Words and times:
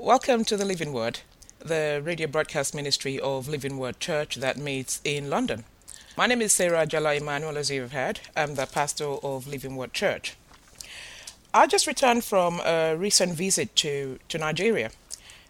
Welcome 0.00 0.44
to 0.44 0.56
the 0.56 0.64
Living 0.64 0.92
Word, 0.92 1.20
the 1.58 2.00
radio 2.04 2.28
broadcast 2.28 2.72
ministry 2.72 3.18
of 3.18 3.48
Living 3.48 3.78
Word 3.78 3.98
Church 3.98 4.36
that 4.36 4.56
meets 4.56 5.00
in 5.02 5.28
London. 5.28 5.64
My 6.16 6.26
name 6.26 6.40
is 6.40 6.52
Sarah 6.52 6.86
Jala 6.86 7.14
Emmanuel, 7.14 7.58
as 7.58 7.68
you've 7.68 7.90
heard. 7.90 8.20
I'm 8.36 8.54
the 8.54 8.66
pastor 8.66 9.06
of 9.06 9.48
Living 9.48 9.74
Word 9.74 9.92
Church. 9.92 10.36
I 11.52 11.66
just 11.66 11.88
returned 11.88 12.22
from 12.22 12.60
a 12.60 12.94
recent 12.94 13.34
visit 13.34 13.74
to, 13.76 14.20
to 14.28 14.38
Nigeria, 14.38 14.92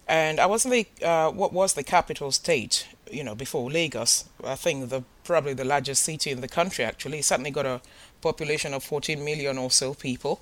and 0.08 0.40
I 0.40 0.46
was 0.46 0.64
in 0.64 0.70
the, 0.70 0.86
uh, 1.04 1.30
what 1.30 1.52
was 1.52 1.74
the 1.74 1.84
capital 1.84 2.32
state, 2.32 2.88
you 3.12 3.22
know, 3.22 3.34
before 3.34 3.70
Lagos. 3.70 4.24
I 4.42 4.54
think 4.54 4.88
the 4.88 5.04
probably 5.24 5.52
the 5.52 5.64
largest 5.64 6.04
city 6.04 6.30
in 6.30 6.40
the 6.40 6.48
country, 6.48 6.86
actually. 6.86 7.18
It 7.18 7.26
certainly 7.26 7.50
got 7.50 7.66
a 7.66 7.82
population 8.22 8.72
of 8.72 8.82
14 8.82 9.22
million 9.22 9.58
or 9.58 9.70
so 9.70 9.92
people. 9.92 10.40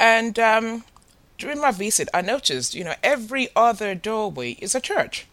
And 0.00 0.38
um, 0.38 0.84
during 1.38 1.60
my 1.60 1.70
visit, 1.70 2.08
I 2.12 2.20
noticed, 2.20 2.74
you 2.74 2.84
know, 2.84 2.94
every 3.02 3.48
other 3.54 3.94
doorway 3.94 4.52
is 4.60 4.74
a 4.74 4.80
church 4.80 5.26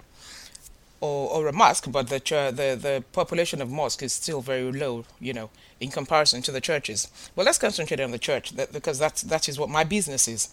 or, 1.01 1.29
or 1.29 1.47
a 1.47 1.53
mosque, 1.53 1.91
but 1.91 2.07
the, 2.07 2.19
the 2.19 2.77
the 2.79 3.03
population 3.11 3.61
of 3.61 3.69
mosque 3.69 4.03
is 4.03 4.13
still 4.13 4.41
very 4.41 4.71
low, 4.71 5.05
you 5.19 5.33
know, 5.33 5.49
in 5.79 5.91
comparison 5.91 6.41
to 6.43 6.51
the 6.51 6.61
churches. 6.61 7.07
Well, 7.35 7.45
let's 7.45 7.57
concentrate 7.57 7.99
on 7.99 8.11
the 8.11 8.19
church 8.19 8.51
that, 8.51 8.71
because 8.71 8.99
that's 8.99 9.23
that 9.23 9.49
is 9.49 9.59
what 9.59 9.69
my 9.69 9.83
business 9.83 10.27
is. 10.27 10.49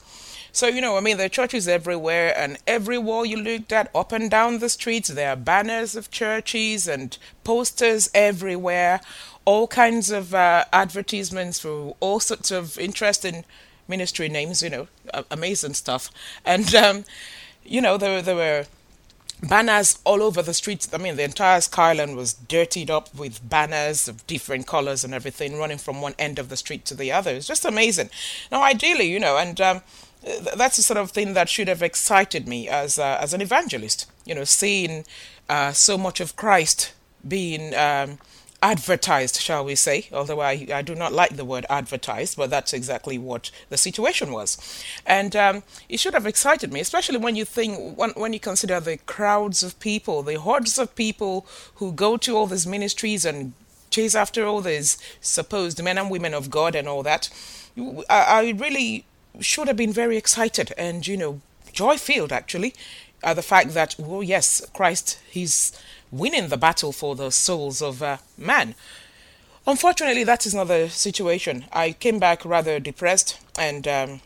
So 0.52 0.66
you 0.66 0.80
know, 0.80 0.96
I 0.96 1.00
mean, 1.00 1.16
there 1.16 1.26
are 1.26 1.30
churches 1.40 1.68
everywhere, 1.68 2.34
and 2.36 2.58
every 2.66 2.98
wall 2.98 3.24
you 3.24 3.36
looked 3.36 3.72
at, 3.72 3.90
up 3.94 4.12
and 4.12 4.30
down 4.30 4.58
the 4.58 4.68
streets, 4.68 5.08
there 5.08 5.30
are 5.30 5.36
banners 5.36 5.94
of 5.94 6.10
churches 6.10 6.88
and 6.88 7.16
posters 7.44 8.10
everywhere, 8.14 9.00
all 9.44 9.66
kinds 9.68 10.10
of 10.10 10.34
uh, 10.34 10.64
advertisements 10.72 11.60
for 11.60 11.94
all 12.00 12.20
sorts 12.20 12.50
of 12.50 12.78
interesting 12.78 13.44
ministry 13.94 14.28
names, 14.38 14.62
you 14.62 14.70
know, 14.74 14.84
amazing 15.30 15.74
stuff. 15.74 16.04
And, 16.44 16.68
um, 16.84 16.96
you 17.74 17.80
know, 17.84 17.94
there, 18.02 18.22
there 18.22 18.40
were 18.44 18.64
banners 19.42 19.98
all 20.04 20.22
over 20.22 20.40
the 20.42 20.54
streets. 20.54 20.88
I 20.92 20.98
mean, 20.98 21.16
the 21.16 21.24
entire 21.24 21.60
skyline 21.60 22.16
was 22.16 22.34
dirtied 22.34 22.90
up 22.90 23.06
with 23.14 23.46
banners 23.48 24.08
of 24.08 24.26
different 24.26 24.66
colors 24.66 25.04
and 25.04 25.12
everything 25.12 25.58
running 25.58 25.78
from 25.78 26.00
one 26.00 26.14
end 26.18 26.38
of 26.38 26.48
the 26.48 26.56
street 26.56 26.84
to 26.86 26.94
the 26.94 27.12
other. 27.12 27.32
It's 27.32 27.46
just 27.46 27.64
amazing. 27.64 28.10
Now, 28.50 28.62
ideally, 28.62 29.08
you 29.14 29.20
know, 29.20 29.36
and 29.36 29.60
um, 29.60 29.82
that's 30.56 30.76
the 30.76 30.82
sort 30.82 30.98
of 30.98 31.10
thing 31.10 31.34
that 31.34 31.48
should 31.48 31.68
have 31.68 31.82
excited 31.82 32.46
me 32.46 32.68
as 32.68 32.98
uh, 32.98 33.18
as 33.20 33.34
an 33.34 33.40
evangelist. 33.40 34.06
You 34.24 34.34
know, 34.36 34.44
seeing 34.44 35.04
uh, 35.48 35.72
so 35.72 35.98
much 35.98 36.20
of 36.20 36.36
Christ 36.36 36.92
being 37.26 37.74
um, 37.74 38.18
advertised, 38.62 39.40
shall 39.40 39.64
we 39.64 39.74
say, 39.74 40.08
although 40.12 40.40
I, 40.40 40.66
I 40.72 40.82
do 40.82 40.94
not 40.94 41.12
like 41.12 41.36
the 41.36 41.44
word 41.44 41.66
advertised, 41.68 42.36
but 42.36 42.48
that's 42.48 42.72
exactly 42.72 43.18
what 43.18 43.50
the 43.68 43.76
situation 43.76 44.32
was. 44.32 44.56
And 45.04 45.34
um, 45.34 45.62
it 45.88 45.98
should 45.98 46.14
have 46.14 46.26
excited 46.26 46.72
me, 46.72 46.80
especially 46.80 47.18
when 47.18 47.34
you 47.34 47.44
think, 47.44 47.98
when, 47.98 48.10
when 48.10 48.32
you 48.32 48.40
consider 48.40 48.78
the 48.78 48.98
crowds 48.98 49.62
of 49.64 49.78
people, 49.80 50.22
the 50.22 50.38
hordes 50.38 50.78
of 50.78 50.94
people 50.94 51.44
who 51.74 51.92
go 51.92 52.16
to 52.18 52.36
all 52.36 52.46
these 52.46 52.66
ministries 52.66 53.24
and 53.24 53.52
chase 53.90 54.14
after 54.14 54.46
all 54.46 54.60
these 54.60 54.96
supposed 55.20 55.82
men 55.82 55.98
and 55.98 56.10
women 56.10 56.32
of 56.32 56.48
God 56.48 56.74
and 56.74 56.88
all 56.88 57.02
that. 57.02 57.28
I, 57.76 58.02
I 58.08 58.50
really 58.56 59.04
should 59.40 59.66
have 59.66 59.76
been 59.76 59.92
very 59.92 60.16
excited 60.16 60.72
and, 60.78 61.06
you 61.06 61.16
know, 61.16 61.40
joy 61.72 61.96
filled 61.96 62.32
actually. 62.32 62.74
Uh, 63.24 63.34
the 63.34 63.42
fact 63.42 63.72
that, 63.74 63.94
oh, 64.00 64.20
yes, 64.20 64.68
Christ, 64.74 65.20
He's 65.30 65.72
winning 66.12 66.48
the 66.48 66.56
battle 66.56 66.92
for 66.92 67.16
the 67.16 67.30
souls 67.32 67.82
of 67.82 68.02
uh, 68.02 68.18
man. 68.36 68.76
Unfortunately, 69.66 70.24
that 70.24 70.46
is 70.46 70.54
not 70.54 70.68
the 70.68 70.88
situation. 70.88 71.64
I 71.72 71.92
came 71.92 72.18
back 72.18 72.44
rather 72.44 72.78
depressed 72.78 73.40
and 73.58 73.88
um, 73.88 74.20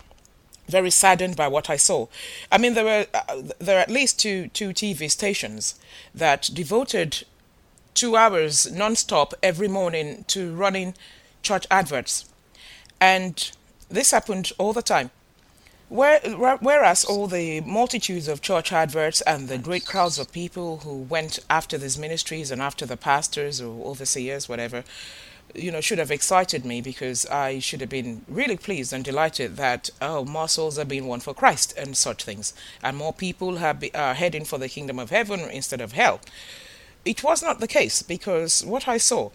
very 0.68 0.90
saddened 0.90 1.36
by 1.36 1.48
what 1.48 1.70
I 1.70 1.76
saw. 1.76 2.08
I 2.50 2.58
mean, 2.58 2.74
there 2.74 2.84
were 2.84 3.06
uh, 3.14 3.42
there 3.58 3.78
are 3.78 3.82
at 3.82 3.90
least 3.90 4.18
two 4.18 4.48
two 4.48 4.70
TV 4.70 5.10
stations 5.10 5.74
that 6.14 6.50
devoted 6.52 7.24
two 7.94 8.16
hours 8.16 8.70
non-stop 8.70 9.32
every 9.42 9.68
morning 9.68 10.24
to 10.28 10.54
running 10.54 10.94
church 11.42 11.66
adverts, 11.70 12.24
and 13.00 13.50
this 13.88 14.10
happened 14.10 14.52
all 14.58 14.72
the 14.72 14.82
time. 14.82 15.10
Where, 15.88 16.18
whereas 16.18 17.04
all 17.04 17.28
the 17.28 17.60
multitudes 17.60 18.26
of 18.26 18.40
church 18.40 18.72
adverts 18.72 19.20
and 19.20 19.48
the 19.48 19.56
great 19.56 19.86
crowds 19.86 20.18
of 20.18 20.32
people 20.32 20.78
who 20.78 20.96
went 20.96 21.38
after 21.48 21.78
these 21.78 21.96
ministries 21.96 22.50
and 22.50 22.60
after 22.60 22.84
the 22.84 22.96
pastors 22.96 23.60
or 23.60 23.86
overseers, 23.86 24.48
whatever, 24.48 24.82
you 25.54 25.70
know, 25.70 25.80
should 25.80 25.98
have 25.98 26.10
excited 26.10 26.64
me 26.64 26.80
because 26.80 27.24
I 27.26 27.60
should 27.60 27.80
have 27.80 27.90
been 27.90 28.24
really 28.26 28.56
pleased 28.56 28.92
and 28.92 29.04
delighted 29.04 29.56
that, 29.58 29.90
oh, 30.02 30.24
more 30.24 30.48
souls 30.48 30.76
are 30.76 30.84
being 30.84 31.06
won 31.06 31.20
for 31.20 31.34
Christ 31.34 31.72
and 31.76 31.96
such 31.96 32.24
things. 32.24 32.52
And 32.82 32.96
more 32.96 33.12
people 33.12 33.56
have 33.56 33.78
be, 33.78 33.94
are 33.94 34.14
heading 34.14 34.44
for 34.44 34.58
the 34.58 34.68
kingdom 34.68 34.98
of 34.98 35.10
heaven 35.10 35.40
instead 35.40 35.80
of 35.80 35.92
hell. 35.92 36.20
It 37.04 37.22
was 37.22 37.44
not 37.44 37.60
the 37.60 37.68
case 37.68 38.02
because 38.02 38.64
what 38.64 38.88
I 38.88 38.98
saw 38.98 39.30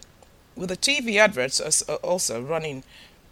with 0.54 0.68
the 0.68 0.76
TV 0.76 1.16
adverts 1.16 1.60
uh, 1.60 1.94
also 1.96 2.42
running 2.42 2.84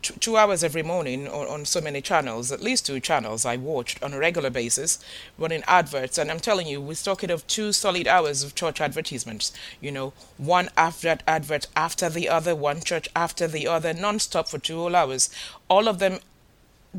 two 0.03 0.37
hours 0.37 0.65
every 0.65 0.83
morning 0.83 1.29
on, 1.29 1.47
on 1.47 1.65
so 1.65 1.81
many 1.81 2.01
channels, 2.01 2.51
at 2.51 2.63
least 2.63 2.87
two 2.87 3.01
channels 3.01 3.45
I 3.45 3.57
watched 3.57 4.03
on 4.03 4.13
a 4.13 4.19
regular 4.19 4.51
basis, 4.51 4.99
running 5.39 5.63
adverts. 5.67 6.19
And 6.19 6.31
I'm 6.31 6.41
telling 6.41 6.67
you, 6.67 6.81
we're 6.81 6.95
talking 6.95 7.31
of 7.31 7.47
two 7.47 7.73
solid 7.73 8.07
hours 8.07 8.43
of 8.43 8.55
church 8.55 8.81
advertisements. 8.81 9.53
You 9.81 9.93
know, 9.93 10.13
one 10.39 10.71
after 10.77 11.19
advert 11.27 11.67
after 11.77 12.09
the 12.09 12.29
other, 12.29 12.55
one 12.55 12.81
church 12.81 13.09
after 13.15 13.47
the 13.47 13.67
other, 13.67 13.93
non-stop 13.93 14.49
for 14.49 14.59
two 14.59 14.77
whole 14.77 14.97
hours. 14.97 15.31
All 15.69 15.89
of 15.89 15.99
them 15.99 16.19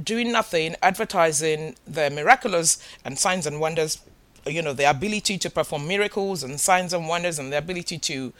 doing 0.01 0.31
nothing, 0.31 0.75
advertising 0.81 1.75
their 1.85 2.09
miraculous 2.09 2.77
and 3.03 3.19
signs 3.19 3.45
and 3.45 3.59
wonders 3.59 3.99
you 4.45 4.61
know 4.61 4.73
the 4.73 4.89
ability 4.89 5.37
to 5.37 5.49
perform 5.49 5.87
miracles 5.87 6.43
and 6.43 6.59
signs 6.59 6.93
and 6.93 7.07
wonders 7.07 7.39
and 7.39 7.51
the 7.51 7.57
ability 7.57 7.97
to 7.99 8.33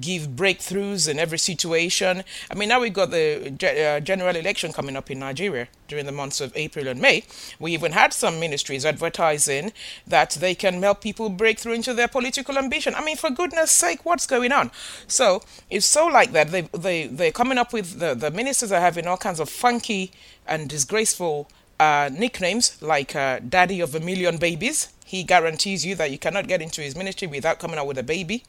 give 0.00 0.28
breakthroughs 0.28 1.08
in 1.08 1.18
every 1.18 1.38
situation. 1.38 2.24
I 2.50 2.54
mean, 2.54 2.70
now 2.70 2.80
we've 2.80 2.92
got 2.92 3.10
the 3.10 3.48
uh, 3.48 4.00
general 4.00 4.34
election 4.34 4.72
coming 4.72 4.96
up 4.96 5.10
in 5.10 5.18
Nigeria 5.18 5.68
during 5.86 6.06
the 6.06 6.12
months 6.12 6.40
of 6.40 6.52
April 6.56 6.88
and 6.88 7.00
May. 7.00 7.24
We 7.58 7.74
even 7.74 7.92
had 7.92 8.12
some 8.12 8.40
ministries 8.40 8.86
advertising 8.86 9.72
that 10.06 10.30
they 10.30 10.54
can 10.54 10.82
help 10.82 11.02
people 11.02 11.28
break 11.28 11.58
through 11.58 11.74
into 11.74 11.92
their 11.92 12.08
political 12.08 12.56
ambition. 12.56 12.94
I 12.94 13.04
mean, 13.04 13.16
for 13.16 13.30
goodness 13.30 13.70
sake, 13.70 14.04
what's 14.04 14.26
going 14.26 14.52
on? 14.52 14.70
So 15.06 15.42
it's 15.68 15.86
so 15.86 16.06
like 16.06 16.32
that. 16.32 16.50
They, 16.50 16.62
they, 16.72 17.06
they're 17.06 17.32
coming 17.32 17.58
up 17.58 17.72
with, 17.72 17.98
the, 17.98 18.14
the 18.14 18.30
ministers 18.30 18.72
are 18.72 18.80
having 18.80 19.06
all 19.06 19.18
kinds 19.18 19.40
of 19.40 19.50
funky 19.50 20.12
and 20.46 20.68
disgraceful 20.68 21.48
uh, 21.82 22.08
nicknames 22.12 22.80
like 22.80 23.16
uh, 23.16 23.40
Daddy 23.40 23.80
of 23.80 23.94
a 23.94 24.00
Million 24.00 24.36
Babies. 24.36 24.90
He 25.04 25.24
guarantees 25.24 25.84
you 25.84 25.94
that 25.96 26.10
you 26.12 26.18
cannot 26.18 26.46
get 26.46 26.62
into 26.62 26.80
his 26.80 26.94
ministry 26.94 27.26
without 27.26 27.58
coming 27.58 27.78
out 27.78 27.88
with 27.88 27.98
a 27.98 28.02
baby 28.04 28.44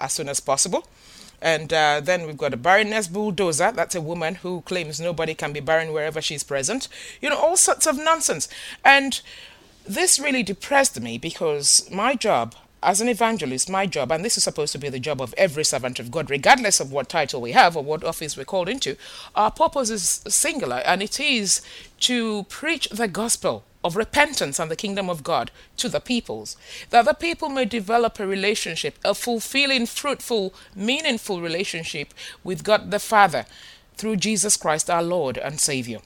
as 0.00 0.12
soon 0.14 0.28
as 0.28 0.40
possible. 0.40 0.86
And 1.40 1.72
uh, 1.72 2.00
then 2.02 2.26
we've 2.26 2.38
got 2.44 2.54
a 2.54 2.56
Baroness 2.56 3.06
Bulldozer. 3.06 3.72
That's 3.72 3.94
a 3.94 4.00
woman 4.00 4.36
who 4.36 4.62
claims 4.62 5.00
nobody 5.00 5.34
can 5.34 5.52
be 5.52 5.60
barren 5.60 5.92
wherever 5.92 6.20
she's 6.20 6.42
present. 6.42 6.88
You 7.20 7.28
know, 7.30 7.36
all 7.36 7.56
sorts 7.56 7.86
of 7.86 7.96
nonsense. 7.96 8.48
And 8.84 9.20
this 9.86 10.18
really 10.18 10.42
depressed 10.42 11.00
me 11.00 11.18
because 11.18 11.88
my 11.90 12.14
job 12.14 12.54
as 12.82 13.00
an 13.00 13.08
evangelist, 13.08 13.68
my 13.68 13.86
job, 13.86 14.12
and 14.12 14.24
this 14.24 14.36
is 14.36 14.44
supposed 14.44 14.72
to 14.72 14.78
be 14.78 14.88
the 14.88 15.00
job 15.00 15.20
of 15.20 15.34
every 15.36 15.64
servant 15.64 15.98
of 15.98 16.10
God, 16.10 16.30
regardless 16.30 16.80
of 16.80 16.92
what 16.92 17.08
title 17.08 17.40
we 17.40 17.52
have 17.52 17.76
or 17.76 17.82
what 17.82 18.04
office 18.04 18.36
we're 18.36 18.44
called 18.44 18.68
into, 18.68 18.96
our 19.34 19.50
purpose 19.50 19.90
is 19.90 20.22
singular, 20.28 20.82
and 20.84 21.02
it 21.02 21.18
is 21.18 21.60
to 22.00 22.44
preach 22.44 22.88
the 22.90 23.08
gospel 23.08 23.64
of 23.84 23.96
repentance 23.96 24.58
and 24.58 24.70
the 24.70 24.76
kingdom 24.76 25.08
of 25.08 25.22
God 25.22 25.50
to 25.76 25.88
the 25.88 26.00
peoples, 26.00 26.56
that 26.90 27.04
the 27.04 27.14
people 27.14 27.48
may 27.48 27.64
develop 27.64 28.18
a 28.18 28.26
relationship, 28.26 28.98
a 29.04 29.14
fulfilling, 29.14 29.86
fruitful, 29.86 30.52
meaningful 30.74 31.40
relationship 31.40 32.12
with 32.44 32.64
God 32.64 32.90
the 32.90 32.98
Father 32.98 33.46
through 33.96 34.16
Jesus 34.16 34.56
Christ 34.56 34.88
our 34.88 35.02
Lord 35.02 35.36
and 35.38 35.60
Savior 35.60 36.00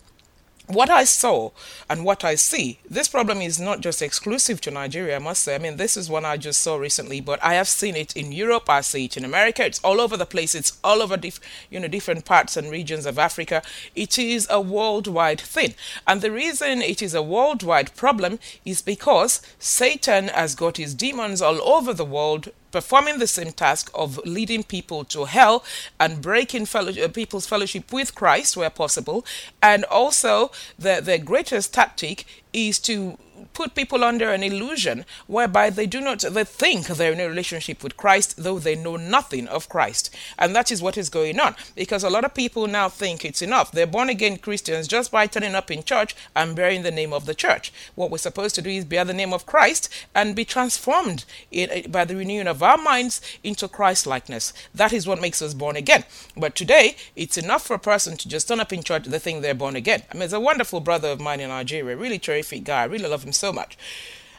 what 0.75 0.91
I 0.91 1.05
saw 1.05 1.51
and 1.89 2.05
what 2.05 2.25
I 2.25 2.35
see, 2.35 2.79
this 2.89 3.09
problem 3.09 3.41
is 3.41 3.61
not 3.61 3.81
just 3.81 4.03
exclusive 4.03 4.61
to 4.63 4.71
Nigeria, 4.71 5.17
I 5.17 5.19
must 5.19 5.43
say. 5.43 5.55
I 5.55 5.59
mean, 5.59 5.77
this 5.77 5.97
is 5.97 6.09
one 6.11 6.25
I 6.25 6.37
just 6.37 6.61
saw 6.61 6.77
recently, 6.77 7.21
but 7.21 7.43
I 7.43 7.55
have 7.55 7.69
seen 7.69 7.97
it 7.97 8.17
in 8.17 8.33
Europe, 8.33 8.69
I 8.69 8.81
see 8.81 9.05
it 9.07 9.17
in 9.17 9.25
America, 9.25 9.65
it's 9.65 9.81
all 9.81 10.01
over 10.01 10.17
the 10.17 10.27
place, 10.27 10.55
it's 10.55 10.79
all 10.83 11.03
over 11.03 11.17
dif- 11.17 11.41
you 11.71 11.81
know 11.81 11.89
different 11.89 12.25
parts 12.25 12.57
and 12.57 12.71
regions 12.71 13.07
of 13.07 13.19
Africa. 13.19 13.63
It 13.95 14.19
is 14.19 14.47
a 14.51 14.61
worldwide 14.61 15.41
thing. 15.41 15.75
And 16.07 16.21
the 16.21 16.31
reason 16.31 16.83
it 16.83 17.03
is 17.03 17.15
a 17.15 17.23
worldwide 17.23 17.95
problem 17.95 18.39
is 18.65 18.83
because 18.83 19.43
Satan 19.59 20.29
has 20.29 20.55
got 20.55 20.77
his 20.77 20.95
demons 20.95 21.43
all 21.43 21.61
over 21.63 21.93
the 21.93 22.05
world 22.05 22.49
performing 22.73 23.19
the 23.19 23.27
same 23.27 23.53
task 23.53 23.91
of 23.95 24.19
leading 24.25 24.65
people 24.65 25.05
to 25.05 25.27
hell 25.27 25.65
and 26.01 26.21
breaking 26.21 26.67
fellow, 26.67 26.91
uh, 26.91 27.09
people's 27.09 27.47
fellowship 27.47 27.93
with 27.93 28.15
Christ 28.15 28.57
where 28.57 28.71
possible. 28.71 29.25
And 29.63 29.85
also, 29.85 30.51
the, 30.79 31.01
the 31.03 31.19
greatest 31.19 31.73
tactic 31.75 32.25
is 32.53 32.79
to 32.81 33.19
put 33.53 33.75
people 33.75 34.05
under 34.05 34.31
an 34.31 34.43
illusion 34.43 35.05
whereby 35.27 35.71
they 35.71 35.87
do 35.87 36.01
not 36.01 36.21
they 36.21 36.45
think 36.45 36.87
they're 36.87 37.13
in 37.13 37.21
a 37.21 37.29
relationship 37.29 37.83
with 37.83 37.97
Christ 37.97 38.35
though 38.43 38.59
they 38.59 38.75
know 38.75 38.97
nothing 38.97 39.49
of 39.49 39.69
Christ. 39.69 40.15
And 40.39 40.55
that 40.55 40.71
is 40.71 40.83
what 40.83 40.97
is 40.97 41.09
going 41.09 41.39
on. 41.41 41.55
Because 41.75 42.05
a 42.05 42.11
lot 42.11 42.25
of 42.25 42.35
people 42.35 42.67
now 42.67 42.89
think 42.89 43.25
it's 43.25 43.43
enough. 43.43 43.73
They're 43.73 43.87
born 43.87 44.09
again 44.09 44.39
Christians 44.39 44.89
just 44.89 45.11
by 45.11 45.27
turning 45.27 45.55
up 45.55 45.71
in 45.71 45.83
church 45.83 46.15
and 46.35 46.57
bearing 46.57 46.83
the 46.83 46.91
name 46.91 47.13
of 47.13 47.27
the 47.27 47.35
church. 47.35 47.73
What 47.95 48.11
we're 48.11 48.19
supposed 48.19 48.55
to 48.57 48.63
do 48.63 48.71
is 48.71 48.85
bear 48.85 49.05
the 49.05 49.13
name 49.13 49.33
of 49.33 49.47
Christ 49.47 49.89
and 50.15 50.37
be 50.37 50.45
transformed 50.45 51.25
in, 51.51 51.91
by 51.91 52.05
the 52.05 52.17
renewing 52.17 52.47
of 52.47 52.63
our 52.63 52.79
minds 52.79 53.21
into 53.43 53.69
Christ 53.69 54.07
likeness 54.07 54.53
that 54.75 54.93
is 54.93 55.07
what 55.07 55.21
makes 55.21 55.43
us 55.43 55.55
born 55.55 55.77
again. 55.77 56.05
But 56.37 56.55
today 56.55 56.97
it's 57.17 57.39
enough 57.39 57.67
for 57.67 57.75
a 57.75 57.79
person 57.79 58.17
to 58.17 58.29
just 58.29 58.49
turn 58.49 58.61
up 58.61 58.73
in 58.73 58.83
church 58.83 59.05
they 59.05 59.19
think 59.19 59.43
they're 59.43 59.55
born 59.55 59.77
again. 59.77 60.03
I 60.11 60.15
mean 60.15 60.21
there's 60.21 60.33
a 60.33 60.41
wonderful 60.41 60.81
brother 60.81 61.09
of 61.09 61.21
mine 61.21 61.41
in 61.41 61.49
Nigeria 61.49 61.97
really 61.97 62.19
terrific 62.19 62.65
guy 62.65 62.83
I 62.83 62.87
really 62.87 63.09
love 63.09 63.25
him 63.25 63.32
him 63.33 63.35
so 63.35 63.53
much. 63.53 63.79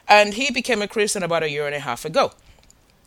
And 0.08 0.36
he 0.36 0.52
became 0.52 0.82
a 0.82 0.88
Christian 0.88 1.24
about 1.24 1.44
a 1.44 1.50
year 1.50 1.66
and 1.66 1.76
a 1.76 1.80
half 1.80 2.06
ago. 2.06 2.32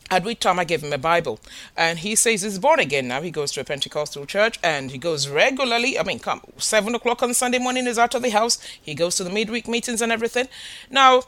At 0.08 0.24
which 0.24 0.40
time 0.40 0.58
I 0.58 0.64
gave 0.64 0.84
him 0.84 0.92
a 0.92 0.98
Bible, 0.98 1.40
and 1.76 1.98
he 1.98 2.14
says 2.14 2.42
he's 2.42 2.60
born 2.60 2.78
again 2.78 3.08
now. 3.08 3.22
He 3.22 3.32
goes 3.32 3.50
to 3.52 3.60
a 3.60 3.64
Pentecostal 3.64 4.24
church, 4.24 4.56
and 4.62 4.92
he 4.92 4.98
goes 4.98 5.28
regularly. 5.28 5.98
I 5.98 6.04
mean, 6.04 6.20
come 6.20 6.42
seven 6.58 6.94
o'clock 6.94 7.24
on 7.24 7.34
Sunday 7.34 7.58
morning 7.58 7.88
is 7.88 7.98
out 7.98 8.14
of 8.14 8.22
the 8.22 8.30
house. 8.30 8.58
He 8.80 8.94
goes 8.94 9.16
to 9.16 9.24
the 9.24 9.30
midweek 9.30 9.66
meetings 9.66 10.00
and 10.00 10.12
everything. 10.12 10.46
Now, 10.90 11.22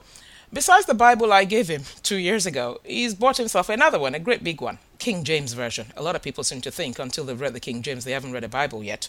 besides 0.53 0.87
the 0.87 0.95
Bible 0.95 1.33
I 1.33 1.43
gave 1.43 1.67
him 1.67 1.83
two 2.05 2.19
years 2.19 2.47
ago, 2.47 2.81
he's 2.85 3.17
bought 3.17 3.39
himself 3.39 3.69
another 3.69 3.99
one, 3.99 4.15
a 4.15 4.21
great 4.21 4.45
big 4.45 4.61
one, 4.61 4.79
King 5.01 5.25
James 5.25 5.55
version. 5.55 5.89
A 5.97 6.03
lot 6.03 6.15
of 6.15 6.23
people 6.23 6.45
seem 6.45 6.61
to 6.61 6.71
think 6.71 7.01
until 7.01 7.25
they've 7.25 7.41
read 7.41 7.55
the 7.55 7.67
King 7.69 7.83
James 7.83 8.05
they 8.05 8.13
haven't 8.13 8.33
read 8.33 8.45
a 8.45 8.49
Bible 8.49 8.85
yet, 8.85 9.09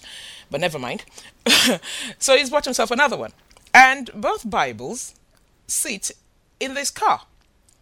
but 0.49 0.61
never 0.61 0.79
mind. 0.79 1.05
so 2.17 2.35
he's 2.35 2.49
bought 2.49 2.65
himself 2.65 2.89
another 2.89 3.17
one, 3.17 3.33
and 3.71 4.09
both 4.15 4.49
Bibles 4.49 5.13
sit 5.69 6.11
in 6.59 6.73
this 6.73 6.91
car. 6.91 7.21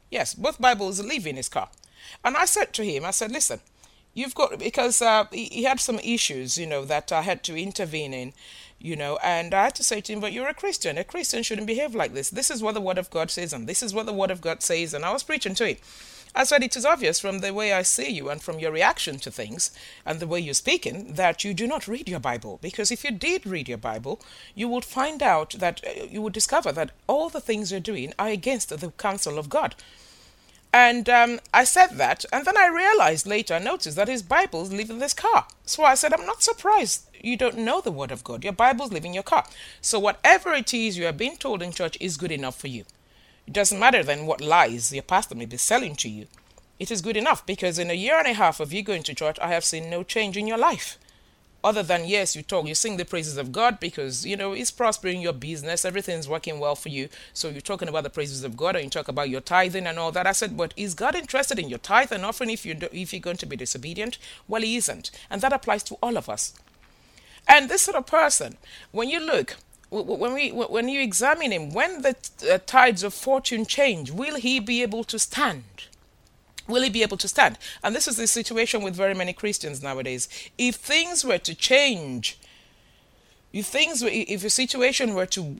Yes, 0.09 0.33
both 0.33 0.61
Bibles 0.61 1.03
live 1.03 1.27
in 1.27 1.35
his 1.35 1.49
car. 1.49 1.69
And 2.23 2.37
I 2.37 2.45
said 2.45 2.73
to 2.73 2.83
him, 2.83 3.03
I 3.05 3.11
said, 3.11 3.31
listen, 3.31 3.59
you've 4.13 4.35
got, 4.35 4.57
because 4.59 5.01
uh, 5.01 5.25
he, 5.31 5.45
he, 5.45 5.63
had 5.63 5.79
some 5.79 5.99
issues, 5.99 6.57
you 6.57 6.65
know, 6.65 6.85
that 6.85 7.11
I 7.11 7.21
had 7.21 7.43
to 7.43 7.55
intervene 7.55 8.13
in, 8.13 8.33
you 8.79 8.95
know, 8.95 9.17
and 9.23 9.53
I 9.53 9.65
had 9.65 9.75
to 9.75 9.83
say 9.83 10.01
to 10.01 10.13
him, 10.13 10.19
but 10.19 10.31
you're 10.31 10.47
a 10.47 10.53
Christian. 10.53 10.97
A 10.97 11.03
Christian 11.03 11.43
shouldn't 11.43 11.67
behave 11.67 11.95
like 11.95 12.13
this. 12.13 12.29
This 12.29 12.49
is 12.49 12.61
what 12.61 12.75
the 12.75 12.81
Word 12.81 12.97
of 12.97 13.09
God 13.09 13.31
says, 13.31 13.51
and 13.53 13.67
this 13.67 13.83
is 13.83 13.93
what 13.93 14.05
the 14.05 14.13
Word 14.13 14.31
of 14.31 14.41
God 14.41 14.61
says. 14.61 14.93
And 14.93 15.03
I 15.03 15.11
was 15.11 15.23
preaching 15.23 15.55
to 15.55 15.67
him. 15.67 15.77
I 16.37 16.43
said 16.43 16.61
it 16.61 16.77
is 16.77 16.85
obvious 16.85 17.19
from 17.19 17.39
the 17.39 17.51
way 17.51 17.73
I 17.73 17.81
see 17.81 18.09
you 18.11 18.29
and 18.29 18.39
from 18.39 18.59
your 18.59 18.71
reaction 18.71 19.17
to 19.19 19.31
things 19.31 19.71
and 20.05 20.19
the 20.19 20.27
way 20.27 20.39
you're 20.39 20.53
speaking 20.53 21.13
that 21.13 21.43
you 21.43 21.55
do 21.55 21.65
not 21.65 21.87
read 21.87 22.07
your 22.07 22.19
Bible. 22.19 22.59
Because 22.61 22.91
if 22.91 23.03
you 23.03 23.09
did 23.09 23.47
read 23.47 23.67
your 23.67 23.79
Bible, 23.79 24.21
you 24.53 24.67
would 24.69 24.85
find 24.85 25.23
out 25.23 25.55
that 25.57 25.81
uh, 25.83 26.03
you 26.03 26.21
would 26.21 26.33
discover 26.33 26.71
that 26.71 26.91
all 27.07 27.29
the 27.29 27.41
things 27.41 27.71
you're 27.71 27.79
doing 27.79 28.13
are 28.19 28.27
against 28.27 28.69
the 28.69 28.91
counsel 28.91 29.39
of 29.39 29.49
God. 29.49 29.73
And 30.71 31.09
um, 31.09 31.39
I 31.51 31.63
said 31.63 31.97
that, 31.97 32.23
and 32.31 32.45
then 32.45 32.55
I 32.55 32.67
realized 32.67 33.25
later, 33.25 33.55
I 33.55 33.59
noticed 33.59 33.95
that 33.95 34.07
his 34.07 34.21
Bible's 34.21 34.71
live 34.71 34.91
in 34.91 34.99
this 34.99 35.15
car. 35.15 35.47
So 35.65 35.85
I 35.85 35.95
said, 35.95 36.13
I'm 36.13 36.27
not 36.27 36.43
surprised 36.43 37.07
you 37.19 37.35
don't 37.35 37.57
know 37.57 37.81
the 37.81 37.91
Word 37.91 38.11
of 38.11 38.23
God. 38.23 38.43
Your 38.43 38.53
Bible's 38.53 38.91
live 38.91 39.05
in 39.05 39.13
your 39.15 39.23
car. 39.23 39.45
So 39.81 39.97
whatever 39.97 40.53
it 40.53 40.71
is 40.71 40.99
you 40.99 41.07
are 41.07 41.13
being 41.13 41.37
told 41.37 41.63
in 41.63 41.71
church 41.71 41.97
is 41.99 42.15
good 42.15 42.31
enough 42.31 42.59
for 42.59 42.67
you. 42.67 42.85
It 43.47 43.53
doesn't 43.53 43.79
matter 43.79 44.03
then 44.03 44.25
what 44.25 44.41
lies 44.41 44.93
your 44.93 45.03
pastor 45.03 45.33
may 45.33 45.45
be 45.45 45.57
selling 45.57 45.95
to 45.95 46.09
you. 46.09 46.27
It 46.79 46.91
is 46.91 47.01
good 47.01 47.17
enough 47.17 47.45
because 47.45 47.79
in 47.79 47.89
a 47.89 47.93
year 47.93 48.19
and 48.19 48.27
a 48.27 48.33
half 48.33 48.59
of 48.59 48.73
you 48.73 48.83
going 48.83 49.03
to 49.03 49.15
church, 49.15 49.39
I 49.39 49.47
have 49.47 49.65
seen 49.65 49.89
no 49.89 50.03
change 50.03 50.37
in 50.37 50.47
your 50.47 50.57
life. 50.57 50.97
Other 51.63 51.81
than, 51.81 52.05
yes, 52.05 52.35
you 52.35 52.43
talk, 52.43 52.67
you 52.67 52.75
sing 52.75 52.97
the 52.97 53.05
praises 53.05 53.35
of 53.35 53.51
God 53.51 53.79
because, 53.79 54.25
you 54.25 54.37
know, 54.37 54.53
it's 54.53 54.69
prospering 54.69 55.21
your 55.21 55.33
business, 55.33 55.85
everything's 55.85 56.29
working 56.29 56.59
well 56.59 56.75
for 56.75 56.89
you. 56.89 57.09
So 57.33 57.49
you're 57.49 57.61
talking 57.61 57.87
about 57.87 58.03
the 58.03 58.11
praises 58.11 58.43
of 58.43 58.55
God 58.55 58.75
and 58.75 58.83
you 58.85 58.89
talk 58.91 59.07
about 59.07 59.29
your 59.29 59.41
tithing 59.41 59.87
and 59.87 59.97
all 59.97 60.11
that. 60.11 60.27
I 60.27 60.33
said, 60.33 60.55
but 60.55 60.73
is 60.77 60.93
God 60.93 61.15
interested 61.15 61.57
in 61.57 61.67
your 61.67 61.79
tithe 61.79 62.11
and 62.11 62.23
offering 62.23 62.51
if, 62.51 62.65
you 62.65 62.75
do, 62.75 62.89
if 62.91 63.11
you're 63.11 63.19
going 63.19 63.37
to 63.37 63.45
be 63.47 63.55
disobedient? 63.55 64.19
Well, 64.47 64.61
He 64.61 64.75
isn't. 64.75 65.09
And 65.31 65.41
that 65.41 65.53
applies 65.53 65.83
to 65.83 65.95
all 65.95 66.15
of 66.15 66.29
us. 66.29 66.53
And 67.47 67.69
this 67.69 67.83
sort 67.83 67.97
of 67.97 68.05
person, 68.05 68.57
when 68.91 69.09
you 69.09 69.19
look, 69.19 69.55
when 69.89 70.33
we 70.33 70.49
when 70.49 70.89
you 70.89 71.01
examine 71.01 71.51
him 71.51 71.71
when 71.71 72.01
the 72.01 72.15
uh, 72.51 72.57
tides 72.65 73.03
of 73.03 73.13
fortune 73.13 73.65
change 73.65 74.11
will 74.11 74.35
he 74.35 74.59
be 74.59 74.81
able 74.81 75.03
to 75.05 75.17
stand? 75.17 75.63
Will 76.67 76.83
he 76.83 76.89
be 76.89 77.03
able 77.03 77.17
to 77.17 77.27
stand? 77.29 77.57
And 77.81 77.95
this 77.95 78.07
is 78.07 78.17
the 78.17 78.27
situation 78.27 78.81
with 78.81 78.95
very 78.95 79.13
many 79.13 79.33
christians 79.33 79.81
nowadays. 79.81 80.27
If 80.57 80.75
things 80.75 81.23
were 81.23 81.37
to 81.37 81.55
change 81.55 82.37
if 83.53 83.65
things 83.65 84.03
were, 84.03 84.09
if 84.11 84.43
a 84.43 84.49
situation 84.49 85.13
were 85.13 85.25
to 85.27 85.57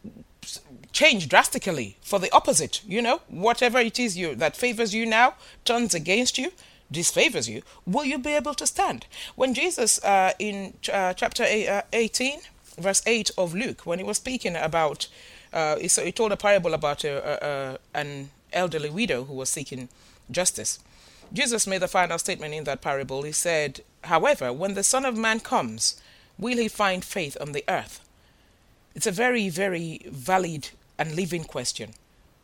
change 0.91 1.29
drastically 1.29 1.97
for 2.01 2.19
the 2.19 2.31
opposite 2.33 2.81
you 2.85 3.01
know 3.01 3.21
whatever 3.27 3.79
it 3.79 3.99
is 3.99 4.17
you 4.17 4.35
that 4.35 4.57
favors 4.57 4.93
you 4.93 5.05
now 5.05 5.35
turns 5.63 5.93
against 5.93 6.37
you 6.37 6.51
disfavors 6.91 7.47
you 7.47 7.61
will 7.85 8.05
you 8.05 8.17
be 8.17 8.31
able 8.31 8.53
to 8.53 8.67
stand? 8.67 9.05
When 9.35 9.53
jesus 9.53 10.03
uh, 10.03 10.33
in 10.37 10.73
uh, 10.91 11.13
chapter 11.13 11.43
uh, 11.43 11.81
18 11.93 12.39
verse 12.77 13.01
8 13.05 13.31
of 13.37 13.53
Luke 13.53 13.85
when 13.85 13.99
he 13.99 14.05
was 14.05 14.17
speaking 14.17 14.55
about, 14.55 15.07
uh, 15.53 15.77
he, 15.77 15.87
so 15.87 16.03
he 16.03 16.11
told 16.11 16.31
a 16.31 16.37
parable 16.37 16.73
about 16.73 17.03
a, 17.03 17.17
a, 17.17 17.47
a, 17.47 17.79
an 17.93 18.29
elderly 18.53 18.89
widow 18.89 19.23
who 19.25 19.33
was 19.33 19.49
seeking 19.49 19.89
justice. 20.29 20.79
Jesus 21.33 21.67
made 21.67 21.81
the 21.81 21.87
final 21.87 22.17
statement 22.17 22.53
in 22.53 22.63
that 22.65 22.81
parable. 22.81 23.23
He 23.23 23.31
said, 23.31 23.81
However, 24.05 24.53
when 24.53 24.75
the 24.75 24.83
Son 24.83 25.05
of 25.05 25.17
Man 25.17 25.39
comes, 25.39 26.01
will 26.37 26.57
he 26.57 26.67
find 26.67 27.03
faith 27.03 27.35
on 27.41 27.51
the 27.51 27.65
earth? 27.67 27.99
It's 28.95 29.07
a 29.07 29.11
very, 29.11 29.49
very 29.49 30.01
valid 30.07 30.69
and 30.97 31.15
living 31.15 31.43
question. 31.43 31.93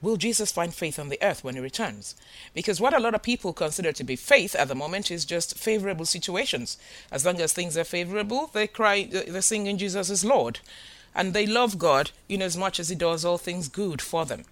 Will 0.04 0.18
Jesus 0.18 0.52
find 0.52 0.74
faith 0.74 1.00
on 1.00 1.08
the 1.08 1.18
earth 1.22 1.46
when 1.46 1.56
he 1.56 1.62
returns? 1.62 2.14
Because 2.54 2.82
what 2.82 2.94
a 2.94 3.00
lot 3.00 3.16
of 3.16 3.24
people 3.24 3.54
consider 3.54 3.94
to 3.94 4.04
be 4.04 4.18
faith 4.18 4.54
at 4.54 4.68
the 4.68 4.76
moment 4.76 5.10
is 5.10 5.24
just 5.24 5.58
favorable 5.58 6.04
situations. 6.04 6.78
As 7.10 7.26
long 7.26 7.40
as 7.40 7.54
things 7.54 7.78
are 7.78 7.86
favorable, 7.86 8.48
they 8.48 8.68
cry, 8.68 9.06
they 9.06 9.40
sing 9.40 9.66
in 9.66 9.78
Jesus 9.78 10.10
is 10.10 10.26
Lord. 10.26 10.60
And 11.16 11.34
they 11.34 11.48
love 11.48 11.80
God 11.80 12.12
in 12.28 12.42
as 12.42 12.58
much 12.58 12.82
as 12.82 12.90
he 12.90 12.96
does 12.96 13.24
all 13.24 13.38
things 13.38 13.70
good 13.70 14.02
for 14.02 14.26
them. 14.26 14.44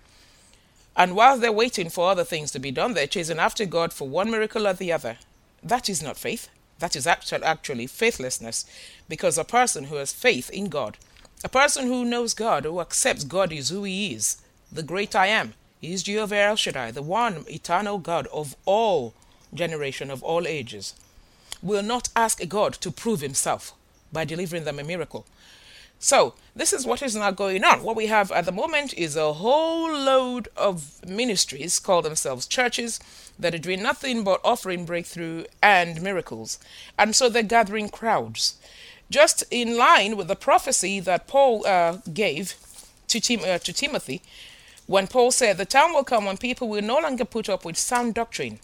And 0.95 1.17
while 1.17 1.37
they're 1.37 1.51
waiting 1.51 1.89
for 1.89 2.09
other 2.09 2.23
things 2.23 2.51
to 2.51 2.59
be 2.59 2.71
done, 2.71 2.93
they're 2.93 3.05
chasing 3.05 3.37
after 3.39 3.65
God 3.65 3.91
for 3.91 4.07
one 4.07 4.31
miracle 4.31 4.65
or 4.65 4.73
the 4.73 4.93
other. 4.93 5.17
That 5.61 5.89
is 5.89 6.01
not 6.01 6.15
faith. 6.15 6.47
That 6.79 6.95
is 6.95 7.05
actually 7.05 7.87
faithlessness. 7.87 8.65
Because 9.09 9.37
a 9.37 9.43
person 9.43 9.85
who 9.85 9.95
has 9.95 10.13
faith 10.13 10.49
in 10.51 10.69
God, 10.69 10.97
a 11.43 11.49
person 11.49 11.87
who 11.87 12.05
knows 12.05 12.33
God, 12.33 12.63
who 12.63 12.79
accepts 12.79 13.25
God 13.25 13.51
is 13.51 13.67
who 13.67 13.83
he 13.83 14.13
is, 14.13 14.37
the 14.71 14.83
great 14.83 15.15
I 15.15 15.27
am. 15.27 15.53
He 15.79 15.93
is 15.93 16.03
Jehovah 16.03 16.37
El 16.37 16.55
Shaddai, 16.55 16.91
the 16.91 17.01
one 17.01 17.45
eternal 17.49 17.97
God 17.97 18.27
of 18.27 18.55
all 18.65 19.13
generation, 19.53 20.09
of 20.09 20.23
all 20.23 20.47
ages. 20.47 20.93
Will 21.61 21.83
not 21.83 22.09
ask 22.15 22.41
a 22.41 22.45
God 22.45 22.73
to 22.75 22.91
prove 22.91 23.21
himself 23.21 23.73
by 24.13 24.25
delivering 24.25 24.63
them 24.63 24.79
a 24.79 24.83
miracle. 24.83 25.25
So, 25.99 26.33
this 26.55 26.73
is 26.73 26.85
what 26.85 27.03
is 27.03 27.15
now 27.15 27.29
going 27.29 27.63
on. 27.63 27.83
What 27.83 27.95
we 27.95 28.07
have 28.07 28.31
at 28.31 28.45
the 28.45 28.51
moment 28.51 28.93
is 28.95 29.15
a 29.15 29.33
whole 29.33 29.91
load 29.91 30.47
of 30.57 31.05
ministries 31.07 31.79
call 31.79 32.01
themselves 32.01 32.47
churches 32.47 32.99
that 33.37 33.53
are 33.53 33.59
doing 33.59 33.83
nothing 33.83 34.23
but 34.23 34.41
offering 34.43 34.85
breakthrough 34.85 35.45
and 35.61 36.01
miracles. 36.01 36.57
And 36.97 37.15
so 37.15 37.29
they're 37.29 37.43
gathering 37.43 37.89
crowds. 37.89 38.55
Just 39.11 39.43
in 39.51 39.77
line 39.77 40.17
with 40.17 40.27
the 40.27 40.35
prophecy 40.35 40.99
that 41.01 41.27
Paul 41.27 41.67
uh, 41.67 41.97
gave 42.11 42.55
to, 43.07 43.19
Tim- 43.19 43.41
uh, 43.45 43.59
to 43.59 43.73
Timothy 43.73 44.23
when 44.91 45.07
Paul 45.07 45.31
said, 45.31 45.57
The 45.57 45.63
time 45.63 45.93
will 45.93 46.03
come 46.03 46.25
when 46.25 46.35
people 46.35 46.67
will 46.67 46.81
no 46.81 46.99
longer 46.99 47.23
put 47.23 47.47
up 47.47 47.63
with 47.63 47.77
sound 47.77 48.13
doctrine, 48.13 48.59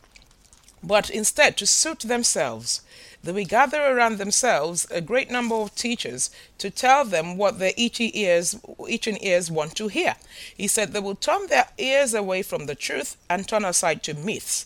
but 0.83 1.09
instead, 1.09 1.55
to 1.55 1.65
suit 1.65 2.01
themselves, 2.01 2.81
they 3.23 3.31
will 3.31 3.45
gather 3.45 3.81
around 3.81 4.17
themselves 4.17 4.85
a 4.91 4.99
great 4.99 5.31
number 5.31 5.55
of 5.55 5.73
teachers 5.73 6.29
to 6.57 6.69
tell 6.69 7.05
them 7.05 7.37
what 7.37 7.59
their 7.59 7.71
itchy 7.77 8.11
ears, 8.19 8.59
itching 8.89 9.17
ears 9.21 9.49
want 9.49 9.75
to 9.75 9.87
hear. 9.87 10.15
He 10.55 10.67
said 10.67 10.91
they 10.91 10.99
will 10.99 11.15
turn 11.15 11.47
their 11.47 11.69
ears 11.77 12.13
away 12.13 12.41
from 12.41 12.65
the 12.65 12.75
truth 12.75 13.15
and 13.29 13.47
turn 13.47 13.63
aside 13.63 14.03
to 14.03 14.13
myths. 14.13 14.65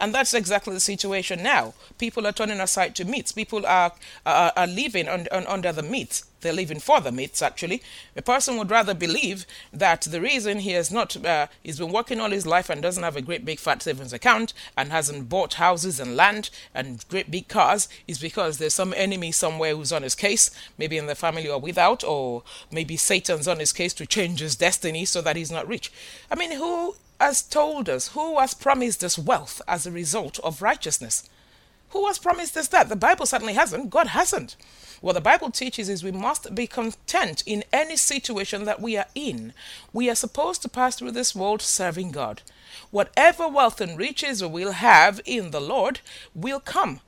And 0.00 0.14
that's 0.14 0.32
exactly 0.32 0.72
the 0.72 0.80
situation 0.80 1.42
now. 1.42 1.74
People 1.98 2.26
are 2.26 2.32
turning 2.32 2.58
aside 2.58 2.96
to 2.96 3.04
myths. 3.04 3.32
People 3.32 3.66
are, 3.66 3.92
are, 4.24 4.50
are 4.56 4.66
living 4.66 5.08
on, 5.08 5.28
on, 5.30 5.46
under 5.46 5.72
the 5.72 5.82
myths. 5.82 6.24
They're 6.40 6.54
living 6.54 6.80
for 6.80 7.02
the 7.02 7.12
myths, 7.12 7.42
actually. 7.42 7.82
A 8.16 8.22
person 8.22 8.56
would 8.56 8.70
rather 8.70 8.94
believe 8.94 9.44
that 9.74 10.00
the 10.00 10.22
reason 10.22 10.60
he 10.60 10.70
has 10.70 10.90
not, 10.90 11.22
uh, 11.22 11.48
he's 11.62 11.78
been 11.78 11.92
working 11.92 12.18
all 12.18 12.30
his 12.30 12.46
life 12.46 12.70
and 12.70 12.80
doesn't 12.80 13.02
have 13.02 13.14
a 13.14 13.20
great 13.20 13.44
big 13.44 13.58
fat 13.58 13.82
savings 13.82 14.14
account 14.14 14.54
and 14.74 14.90
hasn't 14.90 15.28
bought 15.28 15.54
houses 15.54 16.00
and 16.00 16.16
land 16.16 16.48
and 16.74 17.04
great 17.10 17.30
big 17.30 17.48
cars 17.48 17.86
is 18.08 18.18
because 18.18 18.56
there's 18.56 18.72
some 18.72 18.94
enemy 18.96 19.32
somewhere 19.32 19.76
who's 19.76 19.92
on 19.92 20.02
his 20.02 20.14
case, 20.14 20.50
maybe 20.78 20.96
in 20.96 21.08
the 21.08 21.14
family 21.14 21.46
or 21.46 21.60
without, 21.60 22.02
or 22.02 22.42
maybe 22.72 22.96
Satan's 22.96 23.46
on 23.46 23.58
his 23.58 23.74
case 23.74 23.92
to 23.92 24.06
change 24.06 24.40
his 24.40 24.56
destiny 24.56 25.04
so 25.04 25.20
that 25.20 25.36
he's 25.36 25.52
not 25.52 25.68
rich. 25.68 25.92
I 26.30 26.36
mean, 26.36 26.52
who 26.52 26.94
has 27.20 27.42
told 27.42 27.88
us, 27.88 28.08
who 28.08 28.38
has 28.38 28.54
promised 28.54 29.04
us 29.04 29.18
wealth 29.18 29.60
as 29.68 29.86
a 29.86 29.92
result 29.92 30.40
of 30.40 30.62
righteousness? 30.62 31.28
Who 31.90 32.06
has 32.06 32.18
promised 32.18 32.56
us 32.56 32.68
that? 32.68 32.88
The 32.88 32.96
Bible 32.96 33.26
certainly 33.26 33.54
hasn't. 33.54 33.90
God 33.90 34.08
hasn't. 34.08 34.56
What 35.00 35.14
the 35.14 35.20
Bible 35.20 35.50
teaches 35.50 35.88
is 35.88 36.04
we 36.04 36.12
must 36.12 36.54
be 36.54 36.66
content 36.66 37.42
in 37.46 37.64
any 37.72 37.96
situation 37.96 38.64
that 38.64 38.80
we 38.80 38.96
are 38.96 39.06
in. 39.14 39.52
We 39.92 40.08
are 40.10 40.14
supposed 40.14 40.62
to 40.62 40.68
pass 40.68 40.96
through 40.96 41.12
this 41.12 41.34
world 41.34 41.62
serving 41.62 42.12
God. 42.12 42.42
Whatever 42.90 43.48
wealth 43.48 43.80
and 43.80 43.98
riches 43.98 44.42
we 44.42 44.48
will 44.48 44.72
have 44.72 45.20
in 45.24 45.50
the 45.50 45.60
Lord 45.60 46.00
will 46.34 46.60
come 46.60 47.00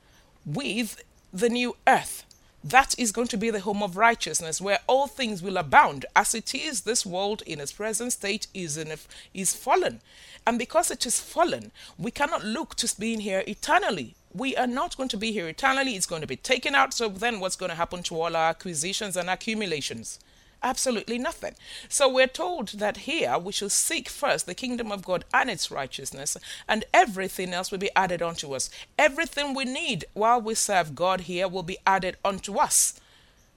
with 0.45 1.03
the 1.31 1.49
new 1.49 1.77
earth. 1.87 2.25
That 2.63 2.95
is 2.97 3.11
going 3.11 3.27
to 3.27 3.37
be 3.37 3.49
the 3.49 3.59
home 3.59 3.83
of 3.83 3.97
righteousness, 3.97 4.61
where 4.61 4.79
all 4.87 5.07
things 5.07 5.41
will 5.41 5.57
abound. 5.57 6.05
As 6.15 6.33
it 6.33 6.55
is, 6.55 6.81
this 6.81 7.05
world 7.05 7.43
in 7.45 7.59
its 7.59 7.73
present 7.73 8.13
state 8.13 8.47
is 8.53 8.77
in 8.77 8.91
a, 8.91 8.97
is 9.33 9.53
fallen, 9.53 9.99
and 10.47 10.57
because 10.57 10.89
it 10.89 11.05
is 11.05 11.19
fallen, 11.19 11.71
we 11.97 12.11
cannot 12.11 12.43
look 12.45 12.75
to 12.75 12.99
being 12.99 13.19
here 13.19 13.43
eternally 13.47 14.15
we 14.33 14.55
are 14.55 14.67
not 14.67 14.97
going 14.97 15.09
to 15.09 15.17
be 15.17 15.31
here 15.31 15.47
eternally. 15.47 15.95
It's 15.95 16.05
going 16.05 16.21
to 16.21 16.27
be 16.27 16.35
taken 16.35 16.75
out. 16.75 16.93
So 16.93 17.07
then 17.07 17.39
what's 17.39 17.55
going 17.55 17.69
to 17.69 17.75
happen 17.75 18.03
to 18.03 18.19
all 18.19 18.35
our 18.35 18.49
acquisitions 18.49 19.15
and 19.15 19.29
accumulations? 19.29 20.19
Absolutely 20.63 21.17
nothing. 21.17 21.55
So 21.89 22.07
we're 22.07 22.25
told 22.25 22.69
that 22.79 22.99
here 22.99 23.37
we 23.37 23.51
shall 23.51 23.69
seek 23.69 24.07
first 24.07 24.45
the 24.45 24.55
kingdom 24.55 24.93
of 24.93 25.03
God 25.03 25.25
and 25.33 25.49
its 25.49 25.69
righteousness, 25.69 26.37
and 26.69 26.85
everything 26.93 27.53
else 27.53 27.69
will 27.69 27.79
be 27.79 27.93
added 27.97 28.21
unto 28.21 28.53
us. 28.53 28.69
Everything 28.97 29.53
we 29.53 29.65
need 29.65 30.05
while 30.13 30.39
we 30.39 30.55
serve 30.55 30.95
God 30.95 31.21
here 31.21 31.49
will 31.49 31.63
be 31.63 31.79
added 31.85 32.15
unto 32.23 32.57
us. 32.57 32.97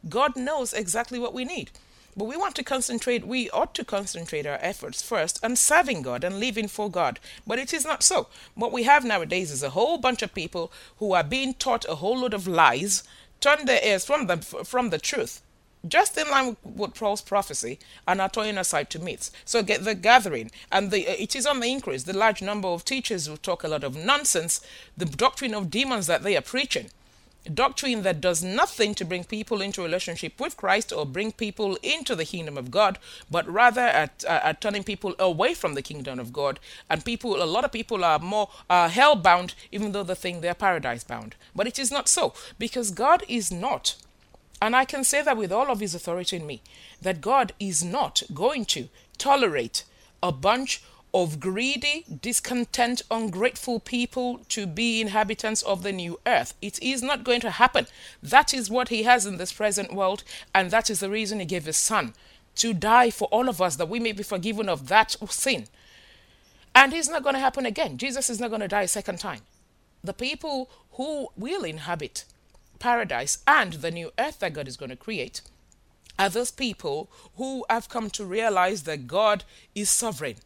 God 0.09 0.35
knows 0.37 0.73
exactly 0.73 1.21
what 1.21 1.33
we 1.33 1.45
need. 1.45 1.71
But 2.17 2.25
we 2.25 2.37
want 2.37 2.57
to 2.57 2.65
concentrate, 2.65 3.27
we 3.27 3.51
ought 3.51 3.75
to 3.75 3.85
concentrate 3.85 4.47
our 4.47 4.59
efforts 4.61 5.03
first 5.03 5.39
on 5.45 5.55
serving 5.55 6.03
God 6.03 6.25
and 6.25 6.41
living 6.41 6.67
for 6.67 6.91
God. 6.91 7.21
But 7.47 7.61
it 7.61 7.73
is 7.73 7.85
not 7.85 8.03
so. 8.03 8.27
What 8.55 8.73
we 8.73 8.83
have 8.83 9.05
nowadays 9.05 9.53
is 9.53 9.63
a 9.63 9.71
whole 9.71 9.99
bunch 9.99 10.23
of 10.23 10.35
people 10.35 10.73
who 10.97 11.13
are 11.13 11.23
being 11.23 11.55
taught 11.55 11.85
a 11.89 11.97
whole 11.97 12.19
lot 12.19 12.35
of 12.35 12.49
lies, 12.49 13.05
turn 13.41 13.67
their 13.67 13.85
ears 13.85 14.05
from 14.05 14.27
the, 14.27 14.39
from 14.39 14.91
the 14.91 14.99
truth, 14.99 15.43
just 15.89 16.17
in 16.17 16.31
line 16.31 16.57
with 16.65 16.95
Paul's 16.95 17.23
prophecy, 17.23 17.79
and 18.07 18.21
are 18.21 18.29
turning 18.29 18.59
aside 18.59 18.91
to 18.91 18.99
myths. 18.99 19.31
So 19.45 19.63
get 19.63 19.85
the 19.85 19.95
gathering, 19.95 20.51
and 20.71 20.91
the, 20.91 21.23
it 21.23 21.37
is 21.37 21.47
on 21.47 21.61
the 21.61 21.71
increase. 21.71 22.05
The 22.05 22.17
large 22.17 22.43
number 22.43 22.69
of 22.69 22.85
teachers 22.85 23.27
who 23.27 23.37
talk 23.37 23.65
a 23.65 23.69
lot 23.69 23.85
of 23.85 23.97
nonsense, 23.97 24.61
the 24.97 25.05
doctrine 25.05 25.55
of 25.55 25.71
demons 25.71 26.07
that 26.07 26.23
they 26.23 26.37
are 26.37 26.43
preaching 26.43 26.91
doctrine 27.53 28.03
that 28.03 28.21
does 28.21 28.43
nothing 28.43 28.95
to 28.95 29.05
bring 29.05 29.25
people 29.25 29.61
into 29.61 29.83
relationship 29.83 30.41
with 30.41 30.57
Christ 30.57 30.93
or 30.93 31.07
bring 31.07 31.33
people 31.33 31.77
into 31.83 32.15
the 32.15 32.25
kingdom 32.25 32.57
of 32.57 32.71
God, 32.71 32.99
but 33.31 33.49
rather 33.49 33.81
at, 33.81 34.25
uh, 34.27 34.53
turning 34.55 34.85
people 34.85 35.15
away 35.19 35.55
from 35.55 35.75
the 35.75 35.83
kingdom 35.83 36.19
of 36.19 36.33
God. 36.33 36.59
And 36.91 37.05
people, 37.05 37.43
a 37.43 37.45
lot 37.45 37.65
of 37.65 37.73
people 37.73 38.05
are 38.05 38.19
more 38.19 38.49
uh, 38.69 38.89
hell 38.89 39.17
bound, 39.17 39.55
even 39.71 39.93
though 39.93 40.03
they 40.03 40.15
think 40.15 40.41
they're 40.41 40.55
paradise 40.55 41.05
bound. 41.05 41.35
But 41.55 41.67
it 41.67 41.79
is 41.79 41.91
not 41.91 42.09
so, 42.09 42.35
because 42.59 42.91
God 42.91 43.23
is 43.29 43.51
not. 43.51 43.97
And 44.61 44.75
I 44.75 44.85
can 44.85 45.05
say 45.05 45.23
that 45.23 45.37
with 45.37 45.53
all 45.53 45.71
of 45.71 45.81
His 45.81 45.95
authority 45.95 46.37
in 46.37 46.47
me, 46.47 46.63
that 47.03 47.21
God 47.21 47.53
is 47.61 47.85
not 47.85 48.23
going 48.33 48.65
to 48.67 48.89
tolerate 49.19 49.85
a 50.23 50.33
bunch 50.33 50.83
of 51.13 51.41
greedy, 51.41 52.05
discontent, 52.21 53.01
ungrateful 53.11 53.81
people 53.81 54.41
to 54.49 54.67
be 54.67 55.01
inhabitants 55.01 55.63
of 55.63 55.83
the 55.83 55.93
new 55.93 56.21
earth. 56.27 56.55
It 56.61 56.83
is 56.83 57.03
not 57.03 57.25
going 57.25 57.41
to 57.41 57.53
happen. 57.53 57.87
That 58.23 58.53
is 58.53 58.71
what 58.71 58.89
he 58.89 59.05
has 59.05 59.25
in 59.25 59.39
this 59.39 59.53
present 59.53 59.95
world, 59.95 60.25
and 60.55 60.71
that 60.71 60.91
is 60.91 61.01
the 61.01 61.09
reason 61.09 61.41
he 61.41 61.47
gave 61.47 61.65
his 61.65 61.79
son 61.79 62.15
to 62.57 62.75
die 62.75 63.11
for 63.11 63.29
all 63.29 63.49
of 63.49 63.63
us 63.63 63.77
that 63.77 63.89
we 63.89 64.01
may 64.01 64.13
be 64.13 64.23
forgiven 64.23 64.69
of 64.69 64.89
that 64.89 65.17
sin. 65.31 65.67
And 66.75 66.93
it's 66.93 67.09
not 67.09 67.23
going 67.23 67.35
to 67.35 67.41
happen 67.41 67.65
again. 67.65 67.97
Jesus 67.97 68.29
is 68.29 68.39
not 68.39 68.51
going 68.51 68.61
to 68.61 68.69
die 68.69 68.83
a 68.83 68.89
second 68.89 69.19
time. 69.19 69.41
The 70.05 70.13
people 70.13 70.69
who 70.93 71.29
will 71.37 71.65
inhabit 71.65 72.25
paradise 72.87 73.39
and 73.49 73.73
the 73.73 73.91
new 73.91 74.13
earth 74.17 74.39
that 74.39 74.53
God 74.53 74.69
is 74.69 74.77
going 74.77 74.91
to 74.91 75.05
create 75.09 75.41
are 76.21 76.29
those 76.29 76.53
people 76.53 77.11
who 77.35 77.65
have 77.69 77.89
come 77.89 78.09
to 78.11 78.25
realize 78.25 78.85
that 78.85 79.09
God 79.09 79.43
is 79.75 79.91
sovereign 79.91 80.37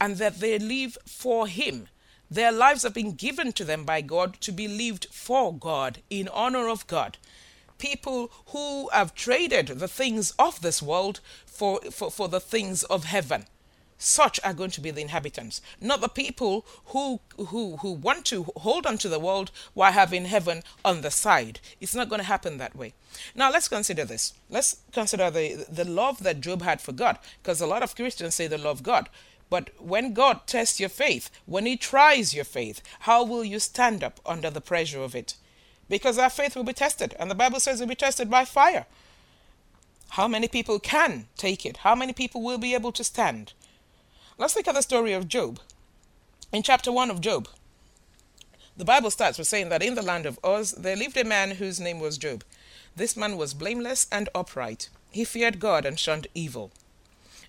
and 0.00 0.16
that 0.16 0.40
they 0.40 0.58
live 0.58 0.96
for 1.06 1.46
Him. 1.46 1.88
Their 2.30 2.50
lives 2.50 2.82
have 2.84 2.94
been 2.94 3.12
given 3.12 3.52
to 3.52 3.64
them 3.66 3.84
by 3.84 4.00
God 4.00 4.40
to 4.40 4.52
be 4.52 4.66
lived 4.66 5.06
for 5.12 5.54
God, 5.54 5.98
in 6.08 6.28
honor 6.28 6.66
of 6.66 6.86
God. 6.86 7.18
People 7.76 8.32
who 8.46 8.88
have 8.88 9.14
traded 9.14 9.66
the 9.66 9.86
things 9.86 10.30
of 10.38 10.62
this 10.62 10.80
world 10.80 11.20
for, 11.44 11.78
for, 11.90 12.10
for 12.10 12.26
the 12.26 12.40
things 12.40 12.84
of 12.84 13.04
heaven. 13.04 13.44
Such 14.04 14.40
are 14.42 14.52
going 14.52 14.72
to 14.72 14.80
be 14.80 14.90
the 14.90 15.00
inhabitants, 15.00 15.60
not 15.80 16.00
the 16.00 16.08
people 16.08 16.66
who, 16.86 17.20
who, 17.38 17.76
who 17.76 17.92
want 17.92 18.24
to 18.26 18.42
hold 18.56 18.84
on 18.84 18.98
to 18.98 19.08
the 19.08 19.20
world 19.20 19.52
while 19.74 19.92
having 19.92 20.24
heaven 20.24 20.64
on 20.84 21.02
the 21.02 21.10
side. 21.12 21.60
It's 21.80 21.94
not 21.94 22.08
going 22.08 22.18
to 22.18 22.26
happen 22.26 22.58
that 22.58 22.74
way. 22.74 22.94
Now, 23.36 23.48
let's 23.52 23.68
consider 23.68 24.04
this. 24.04 24.34
Let's 24.50 24.78
consider 24.90 25.30
the, 25.30 25.66
the 25.70 25.84
love 25.84 26.24
that 26.24 26.40
Job 26.40 26.62
had 26.62 26.80
for 26.80 26.90
God, 26.90 27.16
because 27.40 27.60
a 27.60 27.66
lot 27.66 27.84
of 27.84 27.94
Christians 27.94 28.34
say 28.34 28.48
they 28.48 28.56
love 28.56 28.82
God. 28.82 29.08
But 29.48 29.70
when 29.78 30.14
God 30.14 30.48
tests 30.48 30.80
your 30.80 30.88
faith, 30.88 31.30
when 31.46 31.64
He 31.64 31.76
tries 31.76 32.34
your 32.34 32.44
faith, 32.44 32.82
how 33.00 33.22
will 33.22 33.44
you 33.44 33.60
stand 33.60 34.02
up 34.02 34.18
under 34.26 34.50
the 34.50 34.60
pressure 34.60 35.00
of 35.00 35.14
it? 35.14 35.34
Because 35.88 36.18
our 36.18 36.30
faith 36.30 36.56
will 36.56 36.64
be 36.64 36.72
tested, 36.72 37.14
and 37.20 37.30
the 37.30 37.36
Bible 37.36 37.60
says 37.60 37.80
it 37.80 37.84
will 37.84 37.90
be 37.90 37.94
tested 37.94 38.28
by 38.28 38.44
fire. 38.46 38.86
How 40.10 40.26
many 40.26 40.48
people 40.48 40.80
can 40.80 41.28
take 41.36 41.64
it? 41.64 41.78
How 41.78 41.94
many 41.94 42.12
people 42.12 42.42
will 42.42 42.58
be 42.58 42.74
able 42.74 42.90
to 42.90 43.04
stand? 43.04 43.52
Let's 44.42 44.56
look 44.56 44.66
at 44.66 44.74
the 44.74 44.82
story 44.82 45.12
of 45.12 45.28
Job. 45.28 45.60
In 46.52 46.64
chapter 46.64 46.90
1 46.90 47.12
of 47.12 47.20
Job, 47.20 47.46
the 48.76 48.84
Bible 48.84 49.12
starts 49.12 49.38
with 49.38 49.46
saying 49.46 49.68
that 49.68 49.84
in 49.84 49.94
the 49.94 50.02
land 50.02 50.26
of 50.26 50.40
Uz 50.44 50.72
there 50.72 50.96
lived 50.96 51.16
a 51.16 51.22
man 51.22 51.52
whose 51.52 51.78
name 51.78 52.00
was 52.00 52.18
Job. 52.18 52.42
This 52.96 53.16
man 53.16 53.36
was 53.36 53.54
blameless 53.54 54.08
and 54.10 54.28
upright. 54.34 54.88
He 55.12 55.24
feared 55.24 55.60
God 55.60 55.86
and 55.86 55.96
shunned 55.96 56.26
evil. 56.34 56.72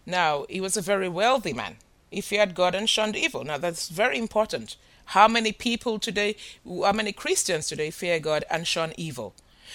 Now, 0.05 0.45
he 0.47 0.62
was 0.62 0.77
a 0.77 0.81
very 0.81 1.09
wealthy 1.09 1.51
man 1.51 1.77
he 2.12 2.21
feared 2.21 2.53
God 2.53 2.75
and 2.75 2.88
shunned 2.88 3.15
evil. 3.15 3.43
Now 3.43 3.57
that's 3.57 3.89
very 3.89 4.19
important. 4.19 4.75
How 5.05 5.27
many 5.27 5.51
people 5.51 5.97
today, 5.97 6.35
how 6.63 6.91
many 6.91 7.12
Christians 7.12 7.67
today 7.67 7.89
fear 7.89 8.19
God 8.19 8.45
and 8.51 8.67
shun 8.67 8.93
evil? 8.97 9.33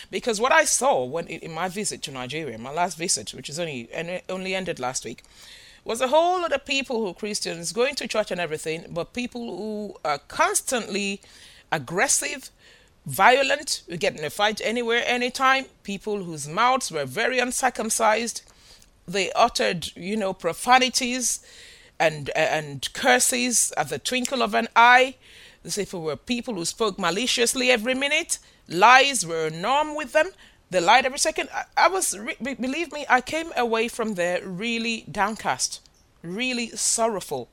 Because 0.09 0.41
what 0.41 0.53
I 0.53 0.65
saw 0.65 1.05
when 1.05 1.27
in 1.27 1.53
my 1.53 1.69
visit 1.69 2.01
to 2.03 2.13
Nigeria, 2.13 2.57
my 2.59 2.71
last 2.71 2.97
visit, 2.97 3.35
which 3.35 3.51
is 3.51 3.59
only 3.59 3.89
only 4.29 4.55
ended 4.55 4.79
last 4.79 5.05
week, 5.05 5.25
was 5.89 6.03
a 6.03 6.09
whole 6.09 6.43
lot 6.43 6.53
of 6.53 6.67
people 6.67 7.01
who 7.01 7.15
Christians 7.15 7.73
going 7.73 7.95
to 7.95 8.07
church 8.07 8.31
and 8.31 8.39
everything, 8.39 8.85
but 8.91 9.15
people 9.15 9.57
who 9.57 9.97
are 10.05 10.19
constantly 10.19 11.23
aggressive, 11.73 12.51
violent, 13.07 13.83
we 13.89 13.97
get 13.97 14.15
in 14.15 14.23
a 14.23 14.29
fight 14.29 14.61
anywhere, 14.63 15.03
anytime, 15.07 15.65
people 15.85 16.25
whose 16.25 16.47
mouths 16.47 16.93
were 16.93 17.07
very 17.07 17.39
uncircumcised, 17.39 18.43
they 19.07 19.33
uttered, 19.33 19.97
you 19.97 20.15
know, 20.15 20.35
profanities, 20.35 21.41
and 21.99 22.29
and 22.37 22.93
curses 22.93 23.73
at 23.77 23.89
the 23.89 23.99
twinkle 23.99 24.43
of 24.43 24.55
an 24.55 24.69
eye. 24.77 25.15
As 25.65 25.79
if 25.79 25.95
it 25.95 25.99
were 25.99 26.17
people 26.17 26.55
who 26.55 26.67
spoke 26.67 26.99
maliciously 26.99 27.71
every 27.71 27.95
minute. 27.95 28.39
Lies 28.69 29.25
were 29.25 29.47
a 29.47 29.51
norm 29.51 29.97
with 29.97 30.13
them. 30.13 30.29
They 30.71 30.81
light 30.81 31.07
every 31.07 31.19
second. 31.19 31.49
I, 31.55 31.65
I 31.77 31.89
was, 31.89 32.17
believe 32.43 32.93
me, 32.93 33.07
I 33.09 33.21
came 33.21 33.53
away 33.57 33.89
from 33.89 34.15
there 34.15 34.47
really 34.47 35.05
downcast, 35.11 35.81
really 36.23 36.69
sorrowful 36.71 37.49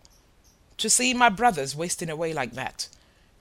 to 0.77 0.89
see 0.89 1.13
my 1.13 1.29
brothers 1.29 1.75
wasting 1.75 2.09
away 2.09 2.33
like 2.33 2.53
that 2.53 2.89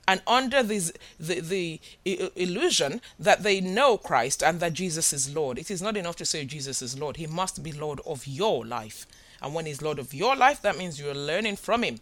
and 0.07 0.23
under 0.27 0.63
this, 0.63 0.93
the, 1.19 1.41
the 1.41 1.81
uh, 2.07 2.29
illusion 2.37 3.01
that 3.19 3.43
they 3.43 3.61
know 3.61 3.97
Christ 3.97 4.43
and 4.43 4.61
that 4.61 4.75
Jesus 4.75 5.13
is 5.13 5.35
Lord. 5.35 5.59
It 5.59 5.71
is 5.71 5.81
not 5.81 5.97
enough 5.97 6.17
to 6.17 6.25
say 6.25 6.45
Jesus 6.45 6.83
is 6.83 6.99
Lord. 6.99 7.17
He 7.17 7.27
must 7.27 7.63
be 7.63 7.73
Lord 7.73 8.01
of 8.07 8.27
your 8.27 8.65
life. 8.65 9.07
And 9.43 9.55
when 9.55 9.67
He's 9.67 9.83
Lord 9.83 9.99
of 9.99 10.15
your 10.15 10.37
life, 10.37 10.61
that 10.63 10.77
means 10.77 11.01
you're 11.01 11.15
learning 11.15 11.57
from 11.57 11.83
Him. 11.83 12.01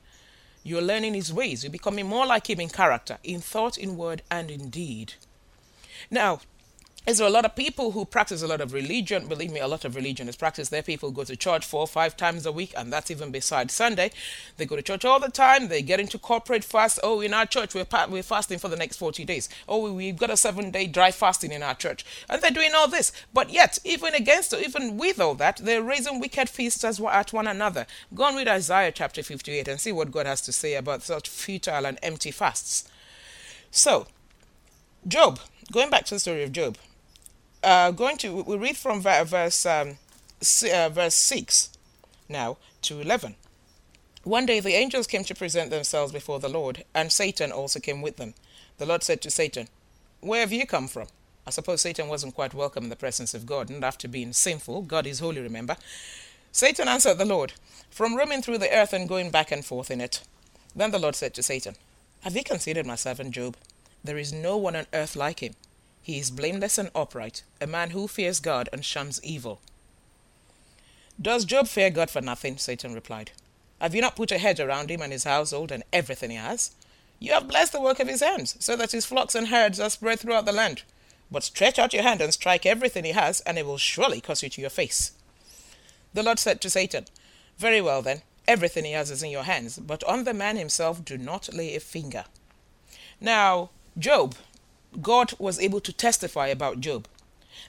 You're 0.64 0.82
learning 0.82 1.14
His 1.14 1.32
ways. 1.32 1.62
You're 1.62 1.70
becoming 1.70 2.06
more 2.06 2.26
like 2.26 2.50
Him 2.50 2.60
in 2.60 2.68
character, 2.68 3.18
in 3.22 3.40
thought, 3.40 3.78
in 3.78 3.96
word, 3.96 4.22
and 4.30 4.50
in 4.50 4.68
deed. 4.68 5.14
Now, 6.10 6.40
is 7.04 7.18
there 7.18 7.26
a 7.26 7.30
lot 7.30 7.44
of 7.44 7.56
people 7.56 7.90
who 7.90 8.04
practice 8.04 8.42
a 8.42 8.46
lot 8.46 8.60
of 8.60 8.72
religion? 8.72 9.26
Believe 9.26 9.50
me, 9.50 9.58
a 9.58 9.66
lot 9.66 9.84
of 9.84 9.96
religion 9.96 10.28
is 10.28 10.36
practiced. 10.36 10.70
There, 10.70 10.84
people 10.84 11.10
go 11.10 11.24
to 11.24 11.34
church 11.34 11.66
four 11.66 11.80
or 11.80 11.88
five 11.88 12.16
times 12.16 12.46
a 12.46 12.52
week, 12.52 12.72
and 12.76 12.92
that's 12.92 13.10
even 13.10 13.32
besides 13.32 13.74
Sunday. 13.74 14.12
They 14.56 14.66
go 14.66 14.76
to 14.76 14.82
church 14.82 15.04
all 15.04 15.18
the 15.18 15.28
time. 15.28 15.66
They 15.66 15.82
get 15.82 15.98
into 15.98 16.16
corporate 16.16 16.62
fast. 16.62 17.00
Oh, 17.02 17.20
in 17.20 17.34
our 17.34 17.44
church, 17.44 17.74
we're, 17.74 17.86
we're 18.08 18.22
fasting 18.22 18.60
for 18.60 18.68
the 18.68 18.76
next 18.76 18.98
40 18.98 19.24
days. 19.24 19.48
Oh, 19.68 19.92
we've 19.92 20.16
got 20.16 20.30
a 20.30 20.36
seven 20.36 20.70
day 20.70 20.86
dry 20.86 21.10
fasting 21.10 21.50
in 21.50 21.64
our 21.64 21.74
church. 21.74 22.04
And 22.30 22.40
they're 22.40 22.52
doing 22.52 22.70
all 22.72 22.86
this. 22.86 23.10
But 23.34 23.50
yet, 23.50 23.78
even 23.84 24.14
against, 24.14 24.54
even 24.54 24.96
with 24.96 25.18
all 25.18 25.34
that, 25.34 25.56
they're 25.56 25.82
raising 25.82 26.20
wicked 26.20 26.48
feasts 26.48 26.84
as 26.84 27.00
at 27.00 27.32
one 27.32 27.48
another. 27.48 27.84
Go 28.14 28.28
and 28.28 28.36
read 28.36 28.46
Isaiah 28.46 28.92
chapter 28.92 29.24
58 29.24 29.66
and 29.66 29.80
see 29.80 29.90
what 29.90 30.12
God 30.12 30.26
has 30.26 30.40
to 30.42 30.52
say 30.52 30.74
about 30.74 31.02
such 31.02 31.28
futile 31.28 31.84
and 31.84 31.98
empty 32.00 32.30
fasts. 32.30 32.88
So, 33.72 34.06
Job, 35.08 35.40
going 35.72 35.90
back 35.90 36.04
to 36.04 36.14
the 36.14 36.20
story 36.20 36.44
of 36.44 36.52
Job, 36.52 36.78
uh, 37.62 37.90
going 37.90 38.16
to 38.18 38.42
we 38.42 38.56
read 38.56 38.76
from 38.76 39.00
verse 39.00 39.66
um, 39.66 39.98
uh, 40.40 40.88
verse 40.88 41.14
six 41.14 41.70
now 42.28 42.58
to 42.82 43.00
eleven. 43.00 43.36
One 44.24 44.46
day 44.46 44.60
the 44.60 44.74
angels 44.74 45.08
came 45.08 45.24
to 45.24 45.34
present 45.34 45.70
themselves 45.70 46.12
before 46.12 46.38
the 46.38 46.48
Lord, 46.48 46.84
and 46.94 47.10
Satan 47.10 47.50
also 47.50 47.80
came 47.80 48.02
with 48.02 48.18
them. 48.18 48.34
The 48.78 48.86
Lord 48.86 49.02
said 49.02 49.20
to 49.22 49.30
Satan, 49.30 49.68
Where 50.20 50.40
have 50.40 50.52
you 50.52 50.64
come 50.64 50.86
from? 50.86 51.08
I 51.44 51.50
suppose 51.50 51.80
Satan 51.80 52.06
wasn't 52.06 52.36
quite 52.36 52.54
welcome 52.54 52.84
in 52.84 52.90
the 52.90 52.94
presence 52.94 53.34
of 53.34 53.46
God, 53.46 53.68
and 53.68 53.84
after 53.84 54.06
being 54.06 54.32
sinful, 54.32 54.82
God 54.82 55.08
is 55.08 55.18
holy, 55.18 55.40
remember. 55.40 55.76
Satan 56.52 56.86
answered 56.86 57.18
the 57.18 57.24
Lord, 57.24 57.54
From 57.90 58.14
roaming 58.14 58.42
through 58.42 58.58
the 58.58 58.72
earth 58.72 58.92
and 58.92 59.08
going 59.08 59.30
back 59.30 59.50
and 59.50 59.64
forth 59.64 59.90
in 59.90 60.00
it. 60.00 60.22
Then 60.76 60.92
the 60.92 61.00
Lord 61.00 61.16
said 61.16 61.34
to 61.34 61.42
Satan, 61.42 61.74
Have 62.20 62.36
you 62.36 62.44
considered 62.44 62.86
my 62.86 62.94
servant 62.94 63.32
Job? 63.32 63.56
There 64.04 64.18
is 64.18 64.32
no 64.32 64.56
one 64.56 64.76
on 64.76 64.86
earth 64.92 65.16
like 65.16 65.40
him. 65.40 65.54
He 66.02 66.18
is 66.18 66.30
blameless 66.30 66.78
and 66.78 66.90
upright, 66.94 67.44
a 67.60 67.66
man 67.66 67.90
who 67.90 68.08
fears 68.08 68.40
God 68.40 68.68
and 68.72 68.84
shuns 68.84 69.22
evil. 69.22 69.60
Does 71.20 71.44
Job 71.44 71.68
fear 71.68 71.90
God 71.90 72.10
for 72.10 72.20
nothing? 72.20 72.58
Satan 72.58 72.92
replied. 72.92 73.30
Have 73.80 73.94
you 73.94 74.00
not 74.00 74.16
put 74.16 74.32
a 74.32 74.38
hedge 74.38 74.60
around 74.60 74.90
him 74.90 75.02
and 75.02 75.12
his 75.12 75.24
household 75.24 75.70
and 75.70 75.84
everything 75.92 76.30
he 76.30 76.36
has? 76.36 76.72
You 77.18 77.32
have 77.32 77.46
blessed 77.46 77.72
the 77.72 77.80
work 77.80 78.00
of 78.00 78.08
his 78.08 78.20
hands, 78.20 78.56
so 78.58 78.74
that 78.76 78.90
his 78.90 79.06
flocks 79.06 79.36
and 79.36 79.48
herds 79.48 79.78
are 79.78 79.90
spread 79.90 80.18
throughout 80.18 80.44
the 80.44 80.52
land. 80.52 80.82
But 81.30 81.44
stretch 81.44 81.78
out 81.78 81.92
your 81.92 82.02
hand 82.02 82.20
and 82.20 82.32
strike 82.32 82.66
everything 82.66 83.04
he 83.04 83.12
has, 83.12 83.40
and 83.42 83.58
it 83.58 83.64
will 83.64 83.78
surely 83.78 84.20
curse 84.20 84.42
you 84.42 84.48
to 84.50 84.60
your 84.60 84.70
face. 84.70 85.12
The 86.14 86.22
Lord 86.22 86.38
said 86.38 86.60
to 86.60 86.70
Satan, 86.70 87.06
Very 87.58 87.80
well 87.80 88.02
then, 88.02 88.22
everything 88.48 88.84
he 88.84 88.92
has 88.92 89.10
is 89.10 89.22
in 89.22 89.30
your 89.30 89.44
hands, 89.44 89.78
but 89.78 90.02
on 90.04 90.24
the 90.24 90.34
man 90.34 90.56
himself 90.56 91.04
do 91.04 91.16
not 91.16 91.54
lay 91.54 91.76
a 91.76 91.80
finger. 91.80 92.24
Now, 93.20 93.70
Job, 93.96 94.34
God 95.00 95.32
was 95.38 95.58
able 95.58 95.80
to 95.80 95.92
testify 95.92 96.48
about 96.48 96.80
Job 96.80 97.08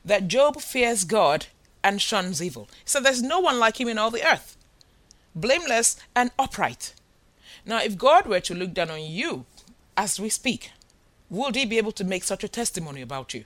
that 0.04 0.28
Job 0.28 0.62
fears 0.62 1.04
God 1.04 1.48
and 1.84 2.02
shuns 2.02 2.42
evil. 2.42 2.70
So 2.86 3.00
there's 3.00 3.22
no 3.22 3.40
one 3.40 3.60
like 3.60 3.80
him 3.80 3.88
in 3.88 3.98
all 3.98 4.12
the 4.12 4.26
earth, 4.28 4.58
blameless 5.36 5.98
and 6.16 6.32
upright. 6.38 6.94
Now, 7.66 7.82
if 7.82 7.98
God 7.98 8.26
were 8.28 8.42
to 8.42 8.54
look 8.56 8.74
down 8.74 8.90
on 8.90 9.02
you 9.02 9.46
as 9.96 10.20
we 10.20 10.30
speak, 10.30 10.72
would 11.30 11.56
he 11.56 11.66
be 11.66 11.78
able 11.78 11.92
to 11.94 12.04
make 12.04 12.24
such 12.24 12.44
a 12.44 12.50
testimony 12.50 13.02
about 13.02 13.34
you? 13.34 13.46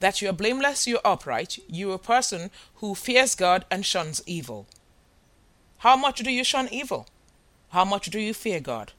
That 0.00 0.20
you're 0.20 0.32
blameless, 0.32 0.86
you're 0.86 1.00
upright, 1.04 1.58
you're 1.68 1.94
a 1.94 1.98
person 1.98 2.50
who 2.76 2.94
fears 2.94 3.34
God 3.34 3.64
and 3.70 3.84
shuns 3.84 4.22
evil. 4.26 4.66
How 5.78 5.96
much 5.96 6.20
do 6.20 6.30
you 6.30 6.44
shun 6.44 6.68
evil? 6.70 7.06
How 7.70 7.84
much 7.84 8.06
do 8.06 8.18
you 8.18 8.34
fear 8.34 8.60
God? 8.60 8.92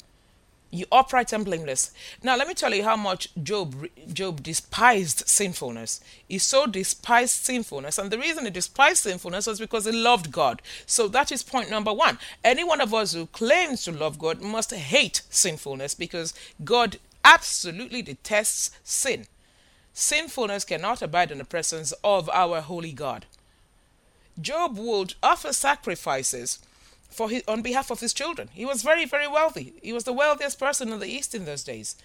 You 0.69 0.85
upright 0.91 1.31
and 1.31 1.45
blameless. 1.45 1.91
Now 2.21 2.35
let 2.35 2.47
me 2.47 2.53
tell 2.53 2.73
you 2.73 2.83
how 2.83 2.97
much 2.97 3.29
Job 3.41 3.87
Job 4.11 4.43
despised 4.43 5.27
sinfulness. 5.27 6.01
He 6.27 6.37
so 6.39 6.67
despised 6.67 7.43
sinfulness, 7.45 7.97
and 7.97 8.11
the 8.11 8.19
reason 8.19 8.43
he 8.43 8.51
despised 8.51 9.03
sinfulness 9.03 9.47
was 9.47 9.59
because 9.59 9.85
he 9.85 9.91
loved 9.91 10.31
God. 10.31 10.61
So 10.85 11.07
that 11.07 11.31
is 11.31 11.41
point 11.41 11.69
number 11.69 11.93
one. 11.93 12.19
Any 12.43 12.63
one 12.63 12.81
of 12.81 12.93
us 12.93 13.13
who 13.13 13.27
claims 13.27 13.83
to 13.85 13.91
love 13.91 14.19
God 14.19 14.41
must 14.41 14.73
hate 14.73 15.21
sinfulness 15.29 15.95
because 15.95 16.33
God 16.63 16.97
absolutely 17.23 18.01
detests 18.01 18.71
sin. 18.83 19.25
Sinfulness 19.93 20.65
cannot 20.65 21.01
abide 21.01 21.31
in 21.31 21.39
the 21.39 21.45
presence 21.45 21.91
of 22.03 22.29
our 22.29 22.61
holy 22.61 22.91
God. 22.91 23.25
Job 24.39 24.77
would 24.77 25.15
offer 25.23 25.51
sacrifices 25.51 26.59
for 27.09 27.29
his, 27.29 27.43
on 27.47 27.61
behalf 27.61 27.89
of 27.91 27.99
his 27.99 28.13
children. 28.13 28.49
He 28.53 28.65
was 28.65 28.83
very, 28.83 29.05
very 29.05 29.27
wealthy. 29.27 29.73
He 29.81 29.93
was 29.93 30.03
the 30.03 30.13
wealthiest 30.13 30.59
person 30.59 30.91
in 30.91 30.99
the 30.99 31.07
East 31.07 31.33
in 31.33 31.45
those 31.45 31.63
days. 31.63 31.95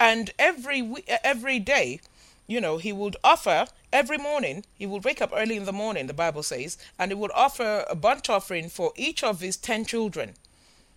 And 0.00 0.30
every 0.38 1.04
every 1.22 1.58
day, 1.58 2.00
you 2.46 2.60
know, 2.60 2.78
he 2.78 2.92
would 2.92 3.16
offer 3.22 3.66
every 3.92 4.18
morning. 4.18 4.64
He 4.76 4.86
would 4.86 5.04
wake 5.04 5.22
up 5.22 5.32
early 5.34 5.56
in 5.56 5.64
the 5.64 5.72
morning, 5.72 6.06
the 6.06 6.14
Bible 6.14 6.42
says, 6.42 6.76
and 6.98 7.10
he 7.10 7.14
would 7.14 7.30
offer 7.34 7.84
a 7.88 7.94
burnt 7.94 8.28
offering 8.28 8.68
for 8.68 8.92
each 8.96 9.22
of 9.22 9.40
his 9.40 9.56
ten 9.56 9.84
children, 9.84 10.34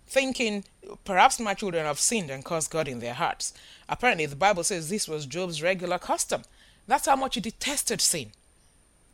thinking, 0.06 0.64
perhaps 1.04 1.38
my 1.38 1.54
children 1.54 1.84
have 1.84 2.00
sinned 2.00 2.30
and 2.30 2.44
caused 2.44 2.70
God 2.70 2.88
in 2.88 2.98
their 2.98 3.14
hearts. 3.14 3.52
Apparently, 3.88 4.26
the 4.26 4.34
Bible 4.36 4.64
says 4.64 4.88
this 4.88 5.06
was 5.08 5.26
Job's 5.26 5.62
regular 5.62 5.98
custom. 5.98 6.42
That's 6.88 7.06
how 7.06 7.16
much 7.16 7.36
he 7.36 7.40
detested 7.40 8.00
sin. 8.00 8.32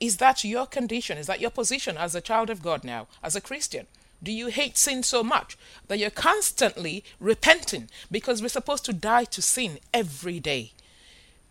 Is 0.01 0.17
that 0.17 0.43
your 0.43 0.67
condition? 0.67 1.19
Is 1.19 1.27
that 1.27 1.41
your 1.41 1.51
position 1.51 1.97
as 1.97 2.15
a 2.15 2.21
child 2.21 2.51
of 2.51 2.63
God 2.63 2.83
now, 2.83 3.09
as 3.23 3.37
a 3.37 3.41
Christian? 3.41 3.87
Do 4.23 4.31
you 4.31 4.49
hate 4.49 4.79
sin 4.79 5.03
so 5.03 5.25
much 5.25 5.57
that 5.89 5.99
you're 5.99 6.11
constantly 6.11 7.03
repenting 7.19 7.89
because 8.11 8.41
we're 8.41 8.49
supposed 8.49 8.85
to 8.85 8.93
die 8.93 9.25
to 9.25 9.43
sin 9.43 9.79
every 9.93 10.39
day? 10.39 10.73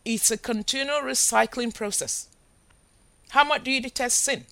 It's 0.06 0.32
a 0.32 0.38
continual 0.38 1.02
recycling 1.02 1.74
process. 1.74 2.28
How 3.30 3.44
much 3.44 3.64
do 3.64 3.72
you 3.72 3.82
detest 3.82 4.22
sin 4.22 4.46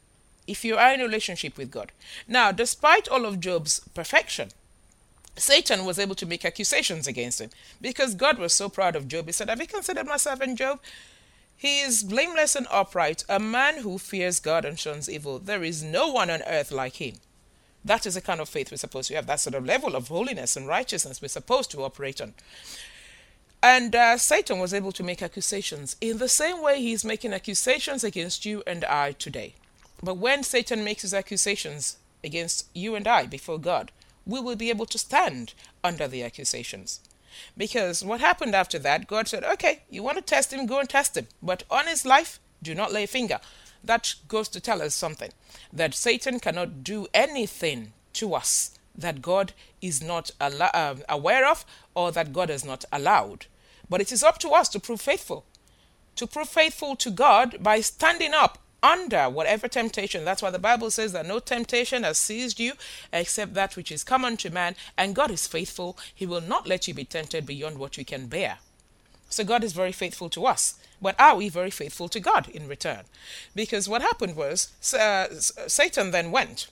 if 0.47 0.65
you 0.65 0.77
are 0.77 0.93
in 0.93 1.01
a 1.01 1.05
relationship 1.05 1.57
with 1.57 1.71
God? 1.71 1.91
Now, 2.27 2.51
despite 2.51 3.07
all 3.07 3.25
of 3.25 3.39
Job's 3.39 3.79
perfection, 3.93 4.49
Satan 5.35 5.85
was 5.85 5.97
able 5.97 6.15
to 6.15 6.25
make 6.25 6.43
accusations 6.43 7.07
against 7.07 7.39
him 7.39 7.49
because 7.79 8.13
God 8.13 8.37
was 8.37 8.53
so 8.53 8.67
proud 8.67 8.95
of 8.95 9.07
Job. 9.07 9.27
He 9.27 9.31
said, 9.31 9.49
Have 9.49 9.61
you 9.61 9.67
considered 9.67 10.05
my 10.07 10.17
servant 10.17 10.57
Job? 10.57 10.79
He 11.55 11.81
is 11.81 12.03
blameless 12.03 12.55
and 12.55 12.67
upright, 12.69 13.23
a 13.27 13.39
man 13.39 13.79
who 13.79 13.97
fears 13.97 14.39
God 14.39 14.65
and 14.65 14.79
shuns 14.79 15.09
evil. 15.09 15.39
There 15.39 15.63
is 15.63 15.83
no 15.83 16.09
one 16.09 16.29
on 16.29 16.41
earth 16.43 16.71
like 16.71 16.95
him. 16.95 17.15
That 17.89 18.05
is 18.05 18.13
the 18.13 18.21
kind 18.21 18.39
of 18.39 18.47
faith 18.47 18.69
we're 18.69 18.77
supposed 18.77 19.07
to 19.07 19.15
have. 19.15 19.25
That 19.25 19.39
sort 19.39 19.55
of 19.55 19.65
level 19.65 19.95
of 19.95 20.09
holiness 20.09 20.55
and 20.55 20.67
righteousness 20.67 21.23
we're 21.23 21.27
supposed 21.27 21.71
to 21.71 21.81
operate 21.81 22.21
on. 22.21 22.35
And 23.63 23.95
uh, 23.95 24.17
Satan 24.19 24.59
was 24.59 24.75
able 24.75 24.91
to 24.91 25.01
make 25.01 25.23
accusations 25.23 25.95
in 25.99 26.19
the 26.19 26.29
same 26.29 26.61
way 26.61 26.79
he's 26.79 27.03
making 27.03 27.33
accusations 27.33 28.03
against 28.03 28.45
you 28.45 28.61
and 28.67 28.85
I 28.85 29.13
today. 29.13 29.55
But 30.03 30.17
when 30.17 30.43
Satan 30.43 30.83
makes 30.83 31.01
his 31.01 31.15
accusations 31.15 31.97
against 32.23 32.67
you 32.75 32.93
and 32.93 33.07
I 33.07 33.25
before 33.25 33.57
God, 33.57 33.91
we 34.23 34.39
will 34.39 34.55
be 34.55 34.69
able 34.69 34.85
to 34.85 34.99
stand 34.99 35.55
under 35.83 36.07
the 36.07 36.21
accusations. 36.21 36.99
Because 37.57 38.05
what 38.05 38.21
happened 38.21 38.53
after 38.53 38.77
that, 38.77 39.07
God 39.07 39.27
said, 39.27 39.43
okay, 39.43 39.81
you 39.89 40.03
want 40.03 40.17
to 40.17 40.21
test 40.21 40.53
him, 40.53 40.67
go 40.67 40.79
and 40.79 40.87
test 40.87 41.17
him. 41.17 41.25
But 41.41 41.63
on 41.71 41.87
his 41.87 42.05
life, 42.05 42.39
do 42.61 42.75
not 42.75 42.93
lay 42.93 43.05
a 43.05 43.07
finger. 43.07 43.39
That 43.83 44.15
goes 44.27 44.49
to 44.49 44.59
tell 44.59 44.81
us 44.81 44.95
something 44.95 45.31
that 45.71 45.93
Satan 45.93 46.39
cannot 46.39 46.83
do 46.83 47.07
anything 47.13 47.93
to 48.13 48.33
us 48.33 48.77
that 48.95 49.21
God 49.21 49.53
is 49.81 50.01
not 50.01 50.31
uh, 50.41 50.95
aware 51.07 51.49
of 51.49 51.65
or 51.95 52.11
that 52.11 52.33
God 52.33 52.49
has 52.49 52.65
not 52.65 52.85
allowed. 52.91 53.45
But 53.89 54.01
it 54.01 54.11
is 54.11 54.23
up 54.23 54.37
to 54.39 54.49
us 54.49 54.69
to 54.69 54.79
prove 54.79 55.01
faithful. 55.01 55.45
To 56.17 56.27
prove 56.27 56.49
faithful 56.49 56.95
to 56.97 57.09
God 57.09 57.63
by 57.63 57.81
standing 57.81 58.33
up 58.33 58.57
under 58.81 59.29
whatever 59.29 59.67
temptation. 59.67 60.23
That's 60.23 60.41
why 60.41 60.51
the 60.51 60.59
Bible 60.59 60.91
says 60.91 61.11
that 61.13 61.25
no 61.25 61.39
temptation 61.39 62.03
has 62.03 62.17
seized 62.17 62.59
you 62.59 62.73
except 63.11 63.53
that 63.53 63.75
which 63.75 63.91
is 63.91 64.03
common 64.03 64.37
to 64.37 64.49
man, 64.49 64.75
and 64.97 65.15
God 65.15 65.31
is 65.31 65.47
faithful. 65.47 65.97
He 66.13 66.25
will 66.25 66.41
not 66.41 66.67
let 66.67 66.87
you 66.87 66.93
be 66.93 67.05
tempted 67.05 67.45
beyond 67.45 67.77
what 67.77 67.97
you 67.97 68.05
can 68.05 68.27
bear. 68.27 68.59
So 69.29 69.43
God 69.43 69.63
is 69.63 69.73
very 69.73 69.91
faithful 69.91 70.29
to 70.29 70.45
us. 70.45 70.75
But 71.01 71.19
are 71.19 71.35
we 71.35 71.49
very 71.49 71.69
faithful 71.69 72.09
to 72.09 72.19
God 72.19 72.49
in 72.49 72.67
return? 72.67 73.03
Because 73.55 73.87
what 73.87 74.01
happened 74.01 74.35
was 74.35 74.73
uh, 74.93 75.27
Satan 75.31 76.11
then 76.11 76.31
went 76.31 76.67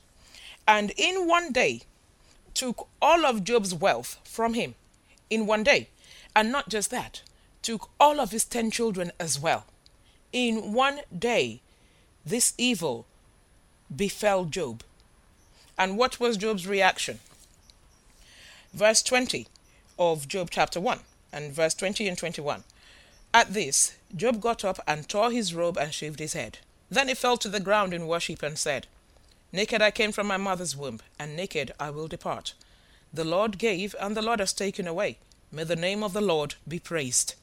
and 0.68 0.92
in 0.98 1.28
one 1.28 1.52
day 1.52 1.82
took 2.54 2.88
all 3.02 3.26
of 3.26 3.44
Job's 3.44 3.74
wealth 3.74 4.20
from 4.24 4.54
him 4.54 4.76
in 5.30 5.46
one 5.46 5.64
day. 5.64 5.90
And 6.36 6.52
not 6.52 6.70
just 6.70 6.92
that, 6.92 7.22
took 7.62 7.90
all 8.00 8.20
of 8.20 8.32
his 8.32 8.44
ten 8.44 8.70
children 8.70 9.12
as 9.20 9.40
well. 9.40 9.66
In 10.34 10.74
one 10.74 11.02
day, 11.18 11.62
this 12.26 12.54
evil 12.58 13.06
befell 13.96 14.46
Job. 14.46 14.84
And 15.78 15.98
what 15.98 16.20
was 16.20 16.38
Job's 16.38 16.68
reaction? 16.68 17.20
Verse 18.74 19.02
20 19.02 19.48
of 19.98 20.28
Job 20.28 20.50
chapter 20.52 20.80
1 20.80 21.00
and 21.32 21.54
verse 21.54 21.74
20 21.74 22.08
and 22.08 22.18
21. 22.18 22.64
At 23.38 23.54
this, 23.54 23.94
Job 24.16 24.42
got 24.42 24.66
up 24.66 24.80
and 24.88 25.08
tore 25.08 25.30
his 25.30 25.54
robe 25.54 25.78
and 25.78 25.94
shaved 25.94 26.18
his 26.18 26.34
head. 26.34 26.58
Then 26.90 27.08
he 27.08 27.14
fell 27.14 27.38
to 27.38 27.50
the 27.50 27.60
ground 27.60 27.94
in 27.94 28.08
worship 28.08 28.42
and 28.42 28.58
said, 28.58 28.88
Naked 29.52 29.80
I 29.80 29.92
came 29.92 30.12
from 30.12 30.26
my 30.26 30.38
mother's 30.38 30.76
womb, 30.76 31.02
and 31.20 31.36
naked 31.36 31.72
I 31.80 31.92
will 31.92 32.08
depart. 32.08 32.56
The 33.14 33.24
Lord 33.24 33.60
gave, 33.60 33.96
and 34.02 34.18
the 34.18 34.24
Lord 34.24 34.40
has 34.40 34.54
taken 34.54 34.88
away. 34.88 35.20
May 35.52 35.66
the 35.66 35.76
name 35.76 36.02
of 36.02 36.14
the 36.14 36.22
Lord 36.34 36.56
be 36.68 36.80
praised. 36.80 37.36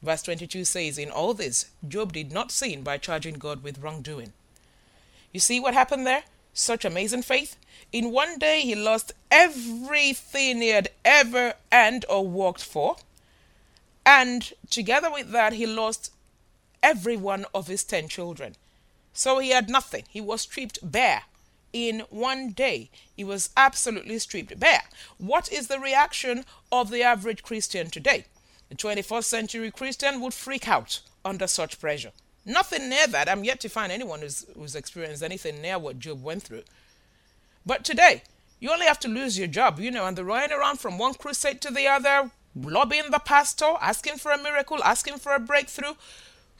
Verse 0.00 0.22
22 0.22 0.64
says, 0.64 0.96
In 0.96 1.10
all 1.10 1.34
this, 1.34 1.66
Job 1.86 2.14
did 2.14 2.32
not 2.32 2.50
sin 2.50 2.82
by 2.82 2.96
charging 2.96 3.34
God 3.34 3.62
with 3.62 3.80
wrongdoing. 3.80 4.32
You 5.30 5.40
see 5.40 5.60
what 5.60 5.74
happened 5.74 6.06
there? 6.06 6.22
Such 6.54 6.86
amazing 6.86 7.24
faith. 7.24 7.56
In 7.92 8.12
one 8.12 8.38
day, 8.38 8.62
he 8.62 8.74
lost 8.74 9.12
everything 9.30 10.62
he 10.62 10.68
had 10.68 10.88
ever 11.04 11.52
earned 11.70 12.06
or 12.08 12.26
worked 12.26 12.64
for. 12.64 12.96
And 14.04 14.52
together 14.70 15.10
with 15.10 15.30
that, 15.30 15.54
he 15.54 15.66
lost 15.66 16.12
every 16.82 17.16
one 17.16 17.46
of 17.54 17.68
his 17.68 17.84
ten 17.84 18.08
children. 18.08 18.56
So 19.12 19.38
he 19.38 19.50
had 19.50 19.68
nothing. 19.68 20.04
He 20.08 20.20
was 20.20 20.42
stripped 20.42 20.78
bare. 20.82 21.22
In 21.72 22.00
one 22.10 22.50
day, 22.50 22.90
he 23.16 23.24
was 23.24 23.50
absolutely 23.56 24.18
stripped 24.18 24.58
bare. 24.58 24.82
What 25.18 25.50
is 25.50 25.68
the 25.68 25.78
reaction 25.78 26.44
of 26.70 26.90
the 26.90 27.02
average 27.02 27.42
Christian 27.42 27.88
today? 27.88 28.26
The 28.68 28.74
21st 28.76 29.24
century 29.24 29.70
Christian 29.70 30.20
would 30.20 30.34
freak 30.34 30.68
out 30.68 31.00
under 31.24 31.46
such 31.46 31.80
pressure. 31.80 32.12
Nothing 32.44 32.88
near 32.88 33.06
that. 33.06 33.28
I'm 33.28 33.44
yet 33.44 33.60
to 33.60 33.68
find 33.68 33.92
anyone 33.92 34.20
who's, 34.20 34.44
who's 34.56 34.74
experienced 34.74 35.22
anything 35.22 35.62
near 35.62 35.78
what 35.78 35.98
Job 35.98 36.22
went 36.22 36.42
through. 36.42 36.64
But 37.64 37.84
today, 37.84 38.22
you 38.58 38.70
only 38.70 38.86
have 38.86 38.98
to 39.00 39.08
lose 39.08 39.38
your 39.38 39.46
job, 39.46 39.78
you 39.78 39.90
know, 39.90 40.06
and 40.06 40.16
they're 40.16 40.24
running 40.24 40.52
around 40.56 40.78
from 40.78 40.98
one 40.98 41.14
crusade 41.14 41.60
to 41.62 41.70
the 41.70 41.86
other, 41.86 42.30
lobbying 42.54 43.10
the 43.10 43.18
pastor, 43.18 43.74
asking 43.80 44.18
for 44.18 44.32
a 44.32 44.42
miracle, 44.42 44.82
asking 44.84 45.18
for 45.18 45.34
a 45.34 45.40
breakthrough, 45.40 45.94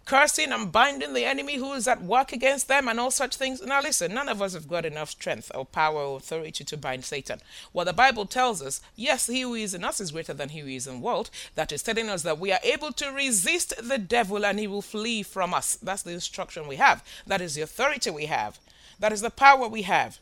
cursing 0.05 0.51
and 0.53 0.73
binding 0.73 1.13
the 1.13 1.25
enemy 1.25 1.57
who 1.57 1.73
is 1.75 1.87
at 1.87 2.03
work 2.03 2.33
against 2.33 2.69
them 2.69 2.89
and 2.89 2.99
all 2.99 3.11
such 3.11 3.37
things. 3.37 3.63
Now, 3.63 3.81
listen, 3.81 4.13
none 4.13 4.29
of 4.29 4.43
us 4.43 4.55
have 4.55 4.69
got 4.69 4.85
enough 4.85 5.11
strength 5.11 5.51
or 5.55 5.65
power 5.65 6.03
or 6.03 6.17
authority 6.17 6.65
to 6.65 6.77
bind 6.77 7.05
Satan. 7.05 7.41
What 7.73 7.85
the 7.85 7.93
Bible 7.93 8.27
tells 8.27 8.63
us, 8.63 8.81
yes, 8.97 9.27
he 9.27 9.43
who 9.43 9.55
is 9.55 9.75
in 9.75 9.85
us 9.85 10.01
is 10.01 10.13
greater 10.13 10.35
than 10.35 10.51
he 10.51 10.61
who 10.61 10.69
is 10.69 10.87
in 10.87 10.95
the 10.95 11.01
world. 11.01 11.31
That 11.55 11.73
is 11.73 11.83
telling 11.83 12.09
us 12.09 12.23
that 12.23 12.39
we 12.39 12.53
are 12.53 12.61
able 12.65 12.93
to 12.93 13.13
resist 13.13 13.75
the 13.81 13.99
devil 13.99 14.45
and 14.45 14.59
he 14.59 14.67
will 14.67 14.83
flee 14.83 15.23
from 15.23 15.55
us. 15.55 15.77
That's 15.77 16.03
the 16.03 16.13
instruction 16.13 16.67
we 16.67 16.77
have. 16.77 17.05
That 17.27 17.41
is 17.41 17.55
the 17.55 17.63
authority 17.63 18.11
we 18.11 18.27
have. 18.27 18.59
That 18.99 19.13
is 19.13 19.21
the 19.21 19.31
power 19.31 19.69
we 19.69 19.83
have. 19.83 20.19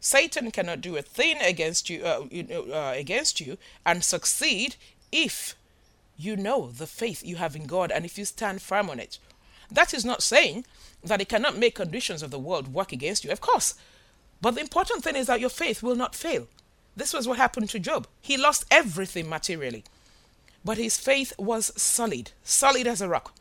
Satan 0.00 0.50
cannot 0.50 0.80
do 0.80 0.96
a 0.96 1.02
thing 1.02 1.36
against 1.40 1.90
you, 1.90 2.02
uh, 2.04 2.24
uh, 2.72 2.94
against 2.96 3.40
you 3.40 3.58
and 3.84 4.02
succeed 4.02 4.76
if 5.12 5.54
you 6.16 6.36
know 6.36 6.70
the 6.70 6.86
faith 6.86 7.24
you 7.24 7.36
have 7.36 7.54
in 7.54 7.66
God 7.66 7.90
and 7.90 8.04
if 8.04 8.18
you 8.18 8.24
stand 8.24 8.62
firm 8.62 8.88
on 8.90 8.98
it. 8.98 9.18
That 9.70 9.94
is 9.94 10.04
not 10.04 10.22
saying 10.22 10.64
that 11.04 11.20
it 11.20 11.28
cannot 11.28 11.56
make 11.56 11.74
conditions 11.74 12.22
of 12.22 12.30
the 12.30 12.38
world 12.38 12.72
work 12.72 12.92
against 12.92 13.24
you, 13.24 13.30
of 13.30 13.40
course. 13.40 13.74
But 14.40 14.54
the 14.54 14.62
important 14.62 15.04
thing 15.04 15.16
is 15.16 15.26
that 15.26 15.40
your 15.40 15.50
faith 15.50 15.82
will 15.82 15.96
not 15.96 16.14
fail. 16.14 16.48
This 16.96 17.12
was 17.12 17.28
what 17.28 17.36
happened 17.36 17.70
to 17.70 17.78
Job. 17.78 18.06
He 18.20 18.36
lost 18.36 18.64
everything 18.70 19.28
materially, 19.28 19.84
but 20.64 20.78
his 20.78 20.98
faith 20.98 21.32
was 21.38 21.72
solid, 21.80 22.32
solid 22.42 22.86
as 22.86 23.00
a 23.00 23.08
rock. 23.08 23.34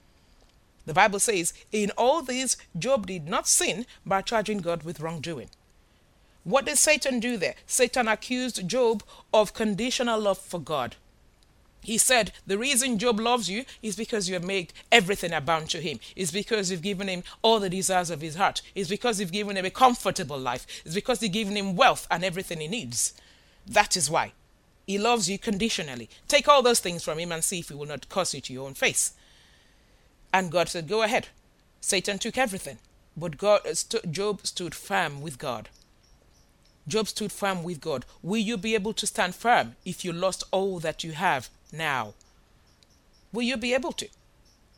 The 0.86 0.94
Bible 0.94 1.20
says, 1.20 1.54
In 1.72 1.92
all 1.92 2.22
these, 2.22 2.58
Job 2.78 3.08
did 3.08 3.28
not 3.28 3.48
sin 3.48 3.86
by 4.06 4.22
charging 4.22 4.60
God 4.60 4.84
with 4.84 5.00
wrongdoing. 5.00 5.50
What 6.44 6.66
did 6.66 6.78
Satan 6.78 7.20
do 7.20 7.38
there? 7.38 7.56
Satan 7.68 8.08
accused 8.08 8.68
Job 8.68 9.04
of 9.34 9.54
conditional 9.54 10.20
love 10.20 10.38
for 10.38 10.60
God. 10.60 10.96
He 11.82 11.98
said, 11.98 12.34
The 12.46 12.58
reason 12.58 12.98
Job 12.98 13.20
loves 13.20 13.50
you 13.50 13.66
is 13.82 13.96
because 13.96 14.28
you 14.28 14.34
have 14.34 14.44
made 14.44 14.74
everything 14.92 15.32
abound 15.32 15.70
to 15.72 15.80
him. 15.80 16.00
It's 16.16 16.32
because 16.32 16.70
you've 16.70 16.82
given 16.82 17.08
him 17.08 17.24
all 17.42 17.60
the 17.60 17.70
desires 17.70 18.10
of 18.10 18.22
his 18.22 18.36
heart. 18.36 18.62
It's 18.76 18.90
because 18.90 19.20
you've 19.20 19.32
given 19.32 19.58
him 19.58 19.66
a 19.66 19.70
comfortable 19.70 20.38
life. 20.38 20.68
It's 20.86 20.96
because 20.96 21.22
you've 21.24 21.32
given 21.32 21.56
him 21.56 21.76
wealth 21.76 22.08
and 22.12 22.24
everything 22.24 22.60
he 22.60 22.68
needs. 22.68 23.14
That 23.66 23.96
is 23.96 24.10
why. 24.10 24.34
He 24.86 24.98
loves 24.98 25.30
you 25.30 25.38
conditionally. 25.38 26.10
Take 26.28 26.48
all 26.48 26.62
those 26.62 26.80
things 26.80 27.04
from 27.04 27.20
him 27.20 27.32
and 27.32 27.44
see 27.44 27.60
if 27.60 27.70
he 27.70 27.76
will 27.76 27.86
not 27.86 28.10
curse 28.10 28.34
you 28.34 28.42
to 28.42 28.54
your 28.54 28.68
own 28.68 28.74
face. 28.74 29.14
And 30.34 30.52
God 30.52 30.68
said, 30.70 30.88
Go 30.88 31.04
ahead. 31.04 31.28
Satan 31.80 32.20
took 32.20 32.38
everything. 32.38 32.80
But 33.16 33.38
God, 33.38 33.62
Job 34.12 34.46
stood 34.46 34.76
firm 34.76 35.22
with 35.22 35.38
God. 35.38 35.70
Job 36.88 37.08
stood 37.08 37.32
firm 37.32 37.64
with 37.64 37.82
God. 37.82 38.06
Will 38.22 38.38
you 38.38 38.58
be 38.58 38.74
able 38.74 38.94
to 38.94 39.08
stand 39.08 39.36
firm 39.36 39.76
if 39.86 40.04
you 40.04 40.12
lost 40.12 40.44
all 40.52 40.80
that 40.80 41.04
you 41.04 41.12
have 41.12 41.50
now? 41.72 42.14
Will 43.32 43.44
you 43.44 43.58
be 43.58 43.74
able 43.74 43.92
to? 43.94 44.08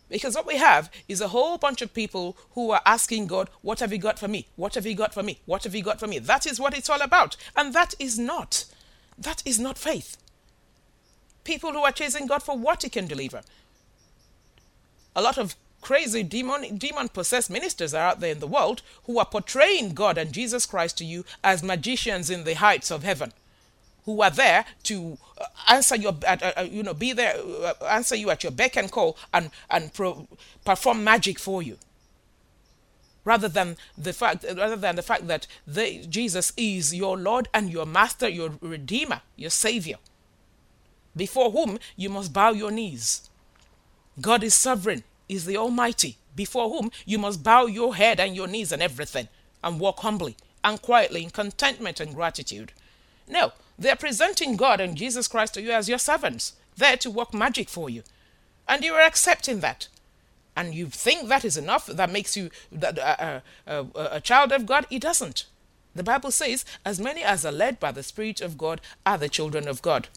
Because 0.10 0.36
what 0.36 0.46
we 0.46 0.58
have 0.58 0.92
is 1.08 1.22
a 1.22 1.30
whole 1.30 1.58
bunch 1.58 1.82
of 1.82 1.94
people 1.94 2.36
who 2.52 2.72
are 2.72 2.82
asking 2.86 3.28
God, 3.28 3.50
What 3.62 3.80
have 3.80 3.94
you 3.94 3.98
got 3.98 4.20
for 4.20 4.28
me? 4.28 4.46
What 4.58 4.76
have 4.76 4.86
you 4.86 4.94
got 4.94 5.14
for 5.14 5.24
me? 5.24 5.40
What 5.46 5.64
have 5.64 5.74
you 5.74 5.84
got 5.84 6.02
for 6.02 6.08
me? 6.08 6.20
That 6.20 6.46
is 6.46 6.60
what 6.60 6.78
it's 6.78 6.90
all 6.90 7.02
about. 7.02 7.38
And 7.56 7.74
that 7.74 7.96
is 7.98 8.20
not. 8.20 8.66
That 9.18 9.42
is 9.46 9.58
not 9.58 9.78
faith. 9.78 10.18
People 11.46 11.72
who 11.72 11.80
are 11.80 11.94
chasing 11.94 12.28
God 12.28 12.44
for 12.44 12.58
what 12.58 12.84
He 12.84 12.90
can 12.90 13.08
deliver. 13.08 13.42
A 15.16 15.22
lot 15.22 15.38
of 15.38 15.56
crazy 15.82 16.24
demon 16.24 16.78
demon 16.78 17.10
possessed 17.10 17.50
ministers 17.50 17.94
are 17.94 18.08
out 18.10 18.20
there 18.20 18.32
in 18.32 18.40
the 18.40 18.48
world 18.48 18.82
who 19.06 19.20
are 19.20 19.26
portraying 19.26 19.94
God 19.94 20.18
and 20.18 20.32
Jesus 20.32 20.66
Christ 20.66 20.98
to 21.00 21.06
you 21.06 21.26
as 21.44 21.64
magicians 21.64 22.30
in 22.30 22.44
the 22.44 22.56
heights 22.56 22.92
of 22.92 23.04
heaven 23.04 23.34
who 24.06 24.22
are 24.22 24.30
there 24.30 24.66
to 24.84 25.18
uh, 25.38 25.46
answer 25.70 25.96
your 25.96 26.14
uh, 26.28 26.52
uh, 26.58 26.62
you 26.70 26.84
know 26.84 26.94
be 26.94 27.14
there 27.14 27.36
uh, 27.38 27.74
answer 27.88 28.16
you 28.16 28.30
at 28.30 28.44
your 28.44 28.52
beck 28.52 28.76
and 28.76 28.92
call 28.92 29.18
and 29.34 29.52
and 29.70 29.94
pro- 29.94 30.28
perform 30.66 31.04
magic 31.04 31.40
for 31.40 31.62
you. 31.62 31.78
Rather 33.24 33.48
than 33.48 33.78
the 33.98 34.14
fact 34.14 34.44
rather 34.44 34.76
than 34.76 34.96
the 34.96 35.04
fact 35.04 35.28
that 35.28 35.46
they, 35.68 36.00
Jesus 36.00 36.52
is 36.58 36.94
your 36.94 37.18
Lord 37.18 37.48
and 37.54 37.70
your 37.70 37.86
master 37.86 38.28
your 38.28 38.54
redeemer 38.62 39.22
your 39.36 39.52
savior 39.52 39.98
before 41.16 41.52
whom 41.52 41.78
you 41.96 42.10
must 42.10 42.34
bow 42.34 42.52
your 42.52 42.72
knees. 42.72 43.30
God 44.20 44.44
is 44.44 44.56
sovereign 44.56 45.04
is 45.32 45.46
the 45.46 45.56
Almighty, 45.56 46.18
before 46.36 46.70
whom 46.70 46.92
you 47.06 47.18
must 47.18 47.42
bow 47.42 47.66
your 47.66 47.96
head 47.96 48.20
and 48.20 48.36
your 48.36 48.48
knees 48.48 48.72
and 48.72 48.82
everything, 48.84 49.30
and 49.64 49.80
walk 49.80 50.00
humbly 50.00 50.36
and 50.64 50.82
quietly 50.82 51.24
in 51.24 51.30
contentment 51.30 52.00
and 52.00 52.14
gratitude. 52.14 52.74
No, 53.28 53.54
they 53.80 53.90
are 53.90 53.96
presenting 53.96 54.58
God 54.58 54.82
and 54.82 54.98
Jesus 54.98 55.30
Christ 55.30 55.54
to 55.54 55.62
you 55.62 55.72
as 55.72 55.88
your 55.88 55.98
servants, 55.98 56.54
there 56.76 56.98
to 56.98 57.10
work 57.10 57.34
magic 57.34 57.70
for 57.70 57.90
you. 57.90 58.04
And 58.68 58.84
you 58.84 58.94
are 58.94 59.02
accepting 59.02 59.62
that. 59.62 59.88
And 60.56 60.76
you 60.76 60.88
think 60.88 61.30
that 61.30 61.46
is 61.46 61.56
enough, 61.56 61.86
that 61.88 62.12
makes 62.12 62.36
you 62.36 62.50
uh, 62.84 62.88
uh, 62.88 63.40
uh, 63.66 63.84
a 63.96 64.20
child 64.20 64.52
of 64.52 64.66
God? 64.66 64.86
It 64.90 65.02
doesn't. 65.02 65.46
The 65.96 66.04
Bible 66.04 66.32
says, 66.32 66.66
as 66.86 67.00
many 67.00 67.24
as 67.24 67.46
are 67.46 67.52
led 67.52 67.80
by 67.80 67.92
the 67.94 68.04
Spirit 68.04 68.42
of 68.42 68.58
God 68.58 68.82
are 69.06 69.18
the 69.18 69.30
children 69.30 69.68
of 69.68 69.82
God. 69.82 70.10